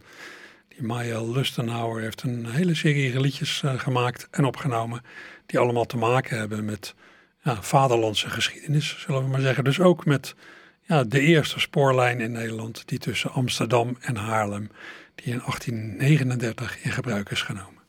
Die 0.68 0.82
Majel 0.82 1.32
Lustenhouwer 1.32 2.02
heeft 2.02 2.22
een 2.22 2.46
hele 2.46 2.74
serie 2.74 3.20
liedjes 3.20 3.62
uh, 3.64 3.78
gemaakt 3.78 4.28
en 4.30 4.44
opgenomen 4.44 5.02
die 5.46 5.58
allemaal 5.58 5.84
te 5.84 5.96
maken 5.96 6.38
hebben 6.38 6.64
met 6.64 6.94
ja, 7.42 7.62
vaderlandse 7.62 8.30
geschiedenis, 8.30 8.98
zullen 8.98 9.22
we 9.22 9.28
maar 9.28 9.40
zeggen. 9.40 9.64
Dus 9.64 9.80
ook 9.80 10.04
met 10.04 10.34
ja, 10.82 11.04
de 11.04 11.20
eerste 11.20 11.60
spoorlijn 11.60 12.20
in 12.20 12.32
Nederland 12.32 12.82
die 12.88 12.98
tussen 12.98 13.32
Amsterdam 13.32 13.96
en 14.00 14.16
Haarlem, 14.16 14.70
die 15.14 15.32
in 15.32 15.38
1839 15.38 16.84
in 16.84 16.90
gebruik 16.90 17.30
is 17.30 17.42
genomen. 17.42 17.82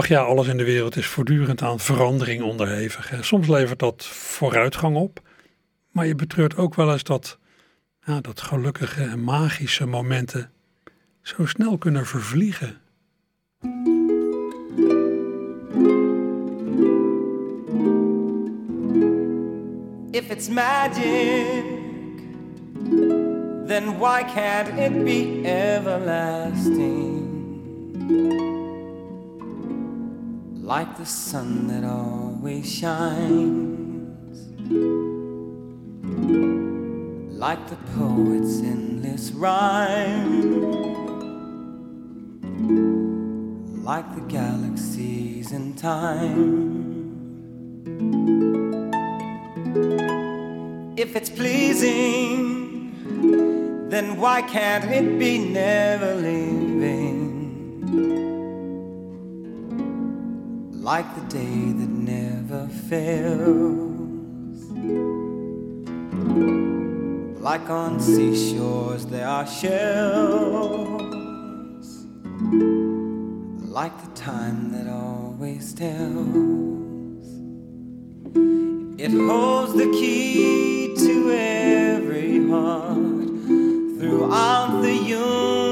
Ach 0.00 0.08
ja, 0.08 0.20
alles 0.20 0.46
in 0.46 0.56
de 0.56 0.64
wereld 0.64 0.96
is 0.96 1.06
voortdurend 1.06 1.62
aan 1.62 1.80
verandering 1.80 2.42
onderhevig. 2.42 3.10
Hè. 3.10 3.22
Soms 3.22 3.48
levert 3.48 3.78
dat 3.78 4.06
vooruitgang 4.06 4.96
op, 4.96 5.20
maar 5.90 6.06
je 6.06 6.14
betreurt 6.14 6.56
ook 6.56 6.74
wel 6.74 6.92
eens 6.92 7.02
dat, 7.02 7.38
ja, 8.04 8.20
dat 8.20 8.40
gelukkige 8.40 9.02
en 9.02 9.24
magische 9.24 9.86
momenten 9.86 10.50
zo 11.22 11.46
snel 11.46 11.78
kunnen 11.78 12.06
vervliegen. 12.06 12.80
If 20.10 20.30
it's 20.30 20.48
magic, 20.48 21.64
then 23.66 23.98
why 23.98 24.22
can't 24.34 24.68
it 24.78 25.04
be 25.04 25.40
everlasting? 25.44 27.19
Like 30.70 30.96
the 30.96 31.04
sun 31.04 31.66
that 31.66 31.82
always 31.82 32.72
shines, 32.72 34.38
like 37.36 37.68
the 37.68 37.74
poet's 37.98 38.60
endless 38.60 39.32
rhyme, 39.32 40.62
like 43.82 44.14
the 44.14 44.20
galaxies 44.28 45.50
in 45.50 45.74
time. 45.74 46.78
If 50.96 51.16
it's 51.16 51.30
pleasing, 51.30 52.94
then 53.90 54.16
why 54.20 54.42
can't 54.42 54.84
it 54.84 55.18
be 55.18 55.36
never 55.38 56.14
leaving? 56.14 57.09
Like 60.80 61.14
the 61.14 61.20
day 61.28 61.72
that 61.72 61.90
never 61.90 62.66
fails, 62.88 64.00
Like 67.38 67.68
on 67.68 68.00
seashores, 68.00 69.04
there 69.04 69.26
are 69.26 69.46
shells. 69.46 70.96
Like 73.68 73.92
the 74.02 74.10
time 74.14 74.72
that 74.72 74.88
always 74.88 75.74
tells. 75.74 77.26
It 78.98 79.10
holds 79.10 79.74
the 79.74 79.90
key 79.92 80.94
to 80.96 81.30
every 81.30 82.48
heart 82.48 83.28
throughout 83.98 84.80
the 84.80 84.94
universe. 84.94 85.69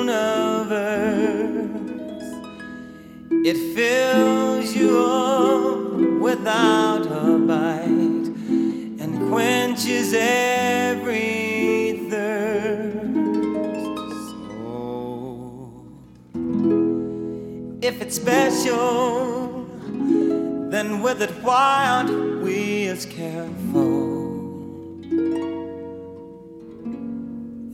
It 3.50 3.56
fills 3.74 4.76
you 4.76 4.98
up 4.98 6.20
without 6.20 7.06
a 7.06 7.38
bite 7.38 8.28
and 9.00 9.30
quenches 9.30 10.12
every 10.12 12.06
thirst. 12.10 13.00
So, 14.28 15.82
if 17.80 18.02
it's 18.02 18.16
special, 18.16 19.64
then 20.68 21.00
with 21.00 21.22
it, 21.22 21.30
why 21.42 21.86
aren't 21.88 22.42
we 22.42 22.86
as 22.88 23.06
careful 23.06 24.28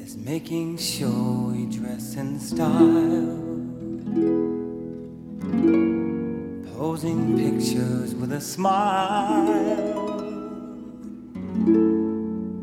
as 0.01 0.17
making 0.17 0.77
sure 0.77 1.51
we 1.51 1.67
dress 1.67 2.15
in 2.15 2.39
style? 2.39 4.54
Posing 6.95 7.37
pictures 7.37 8.15
with 8.15 8.31
a 8.31 8.41
smile, 8.41 9.51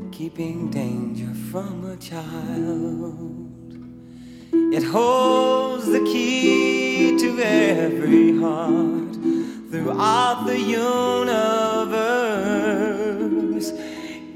keeping 0.09 0.71
danger 0.71 1.33
from 1.51 1.83
a 1.83 1.97
child. 1.97 3.51
It 4.73 4.83
holds 4.83 5.85
the 5.85 5.99
key 6.05 7.17
to 7.19 7.39
every 7.41 8.37
heart 8.39 9.15
throughout 9.69 10.45
the 10.47 10.57
universe. 10.57 11.33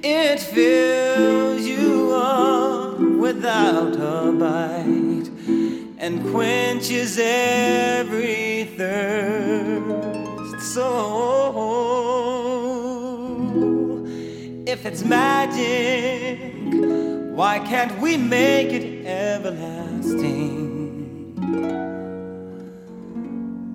It 0.03 0.41
fills 0.41 1.65
you 1.65 2.11
up 2.11 2.99
without 2.99 3.95
a 3.95 4.33
bite 4.33 5.29
and 5.99 6.21
quenches 6.31 7.17
every 7.17 8.65
thirst. 8.77 9.34
So, 10.75 10.83
if 14.67 14.85
it's 14.85 15.05
magic, 15.05 16.37
why 17.33 17.59
can't 17.59 17.97
we 18.01 18.17
make 18.17 18.73
it 18.73 19.05
everlasting? 19.05 20.27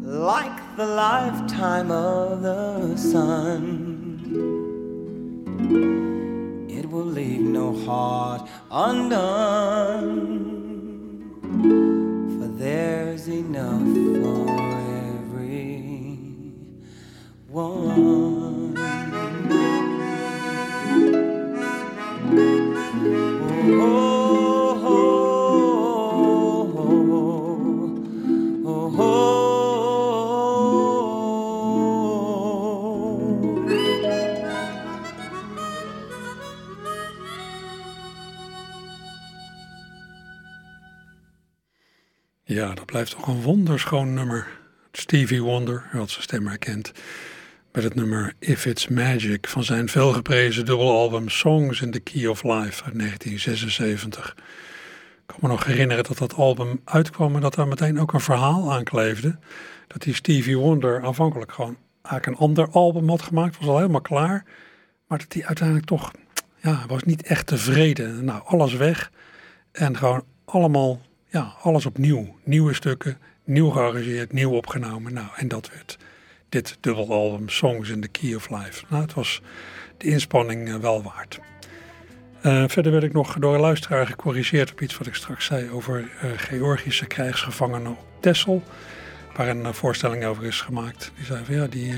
Like 0.03 0.76
the 0.76 0.84
lifetime 0.84 1.90
of 1.90 2.42
the 2.42 2.94
sun, 2.98 3.64
it 6.68 6.84
will 6.90 7.07
leave 7.07 7.40
no 7.40 7.72
heart 7.86 8.46
undone. 8.70 10.18
For 12.36 12.48
there's 12.62 13.26
enough 13.26 13.88
for 14.22 14.59
Ja, 17.51 17.57
dat 42.74 42.86
blijft 42.86 43.11
toch 43.11 43.26
een 43.26 43.42
wonderschoon 43.42 44.14
nummer. 44.14 44.59
Stevie 44.92 45.42
Wonder, 45.42 45.88
had 45.90 46.11
zijn 46.11 46.22
stem 46.22 46.46
herkend. 46.46 46.92
Met 47.72 47.84
het 47.84 47.94
nummer 47.94 48.34
If 48.38 48.66
It's 48.66 48.88
Magic 48.88 49.48
van 49.48 49.64
zijn 49.64 49.88
veelgeprezen 49.88 50.64
dubbelalbum 50.64 51.28
Songs 51.28 51.80
in 51.80 51.90
the 51.90 52.00
Key 52.00 52.26
of 52.26 52.42
Life 52.42 52.84
uit 52.84 52.98
1976. 52.98 54.34
Ik 54.36 55.26
kan 55.26 55.36
me 55.40 55.48
nog 55.48 55.64
herinneren 55.64 56.04
dat 56.04 56.18
dat 56.18 56.34
album 56.34 56.80
uitkwam 56.84 57.34
en 57.34 57.40
dat 57.40 57.54
daar 57.54 57.68
meteen 57.68 58.00
ook 58.00 58.12
een 58.12 58.20
verhaal 58.20 58.72
aan 58.72 58.84
kleefde. 58.84 59.38
Dat 59.86 60.02
die 60.02 60.14
Stevie 60.14 60.58
Wonder 60.58 61.04
aanvankelijk 61.04 61.52
gewoon 61.52 61.76
eigenlijk 62.02 62.26
een 62.26 62.46
ander 62.46 62.68
album 62.70 63.08
had 63.08 63.22
gemaakt, 63.22 63.58
was 63.58 63.68
al 63.68 63.76
helemaal 63.76 64.00
klaar. 64.00 64.44
Maar 65.06 65.18
dat 65.18 65.32
hij 65.32 65.44
uiteindelijk 65.44 65.86
toch, 65.86 66.10
ja, 66.56 66.84
was 66.86 67.02
niet 67.02 67.22
echt 67.22 67.46
tevreden. 67.46 68.24
Nou, 68.24 68.42
alles 68.44 68.74
weg 68.74 69.10
en 69.72 69.96
gewoon 69.96 70.24
allemaal, 70.44 71.00
ja, 71.26 71.54
alles 71.62 71.86
opnieuw. 71.86 72.38
Nieuwe 72.44 72.74
stukken, 72.74 73.18
nieuw 73.44 73.70
gearrangeerd, 73.70 74.32
nieuw 74.32 74.52
opgenomen. 74.52 75.12
Nou, 75.12 75.28
en 75.36 75.48
dat 75.48 75.70
werd 75.74 75.98
dit 76.51 76.76
dubbelalbum 76.80 77.48
Songs 77.48 77.88
in 77.88 78.01
the 78.01 78.09
Key 78.09 78.34
of 78.34 78.51
Life. 78.51 78.84
Nou, 78.88 79.03
het 79.03 79.14
was 79.14 79.42
de 79.96 80.09
inspanning 80.09 80.68
eh, 80.68 80.74
wel 80.74 81.03
waard. 81.03 81.40
Uh, 82.46 82.64
verder 82.66 82.92
werd 82.92 83.05
ik 83.05 83.12
nog 83.12 83.38
door 83.38 83.55
een 83.55 83.61
luisteraar 83.61 84.07
gecorrigeerd 84.07 84.72
op 84.72 84.80
iets 84.80 84.98
wat 84.98 85.07
ik 85.07 85.14
straks 85.14 85.44
zei 85.44 85.70
over 85.70 85.98
uh, 86.01 86.30
Georgische 86.36 87.07
krijgsgevangenen 87.07 87.90
op 87.90 88.07
Texel. 88.20 88.62
Waar 89.36 89.48
een 89.48 89.74
voorstelling 89.74 90.24
over 90.24 90.44
is 90.44 90.61
gemaakt. 90.61 91.12
Die 91.16 91.24
zei 91.24 91.44
van 91.44 91.55
ja, 91.55 91.66
die 91.66 91.94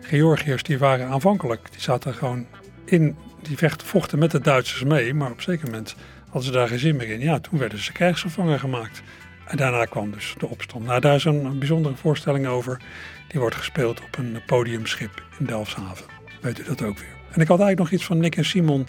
Georgiërs 0.00 0.62
die 0.62 0.78
waren 0.78 1.06
aanvankelijk, 1.06 1.68
die 1.70 1.80
zaten 1.80 2.14
gewoon 2.14 2.46
in, 2.84 3.16
die 3.42 3.56
vechten, 3.56 3.86
vochten 3.86 4.18
met 4.18 4.30
de 4.30 4.40
Duitsers 4.40 4.84
mee. 4.84 5.14
Maar 5.14 5.30
op 5.30 5.36
een 5.36 5.42
zeker 5.42 5.66
moment 5.66 5.94
hadden 6.24 6.42
ze 6.42 6.50
daar 6.50 6.68
geen 6.68 6.78
zin 6.78 6.96
meer 6.96 7.08
in. 7.08 7.20
Ja, 7.20 7.40
toen 7.40 7.58
werden 7.58 7.78
ze 7.78 7.92
krijgsgevangen 7.92 8.58
gemaakt. 8.58 9.02
En 9.46 9.56
daarna 9.56 9.84
kwam 9.84 10.10
dus 10.10 10.34
de 10.38 10.48
opstand. 10.48 10.84
Nou, 10.84 11.00
daar 11.00 11.14
is 11.14 11.24
een 11.24 11.58
bijzondere 11.58 11.96
voorstelling 11.96 12.46
over. 12.46 12.80
Die 13.28 13.40
wordt 13.40 13.56
gespeeld 13.56 14.00
op 14.00 14.18
een 14.18 14.40
podiumschip 14.46 15.22
in 15.38 15.46
Delfshaven. 15.46 16.06
Weet 16.40 16.58
u 16.58 16.64
dat 16.64 16.82
ook 16.82 16.98
weer. 16.98 17.14
En 17.30 17.40
ik 17.40 17.48
had 17.48 17.60
eigenlijk 17.60 17.78
nog 17.78 17.90
iets 17.90 18.04
van 18.04 18.18
Nick 18.18 18.36
en 18.36 18.44
Simon 18.44 18.86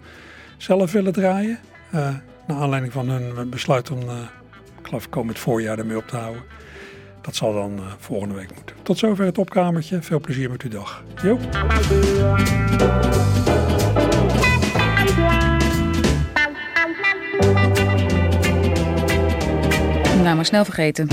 zelf 0.57 0.91
willen 0.91 1.13
draaien. 1.13 1.59
Uh, 1.95 2.15
naar 2.47 2.57
aanleiding 2.57 2.93
van 2.93 3.09
hun 3.09 3.49
besluit 3.49 3.91
om, 3.91 4.01
uh, 4.01 4.15
ik 4.91 5.07
komend 5.09 5.39
voorjaar 5.39 5.79
ermee 5.79 5.97
op 5.97 6.07
te 6.07 6.15
houden. 6.15 6.43
Dat 7.21 7.35
zal 7.35 7.53
dan 7.53 7.77
uh, 7.79 7.85
volgende 7.97 8.35
week 8.35 8.55
moeten. 8.55 8.75
Tot 8.83 8.97
zover 8.97 9.25
het 9.25 9.37
opkamertje. 9.37 10.01
Veel 10.01 10.19
plezier 10.19 10.49
met 10.49 10.61
uw 10.61 10.69
dag. 10.69 11.03
Jo. 11.23 11.39
Nou, 20.23 20.35
maar 20.35 20.45
snel 20.45 20.65
vergeten. 20.65 21.07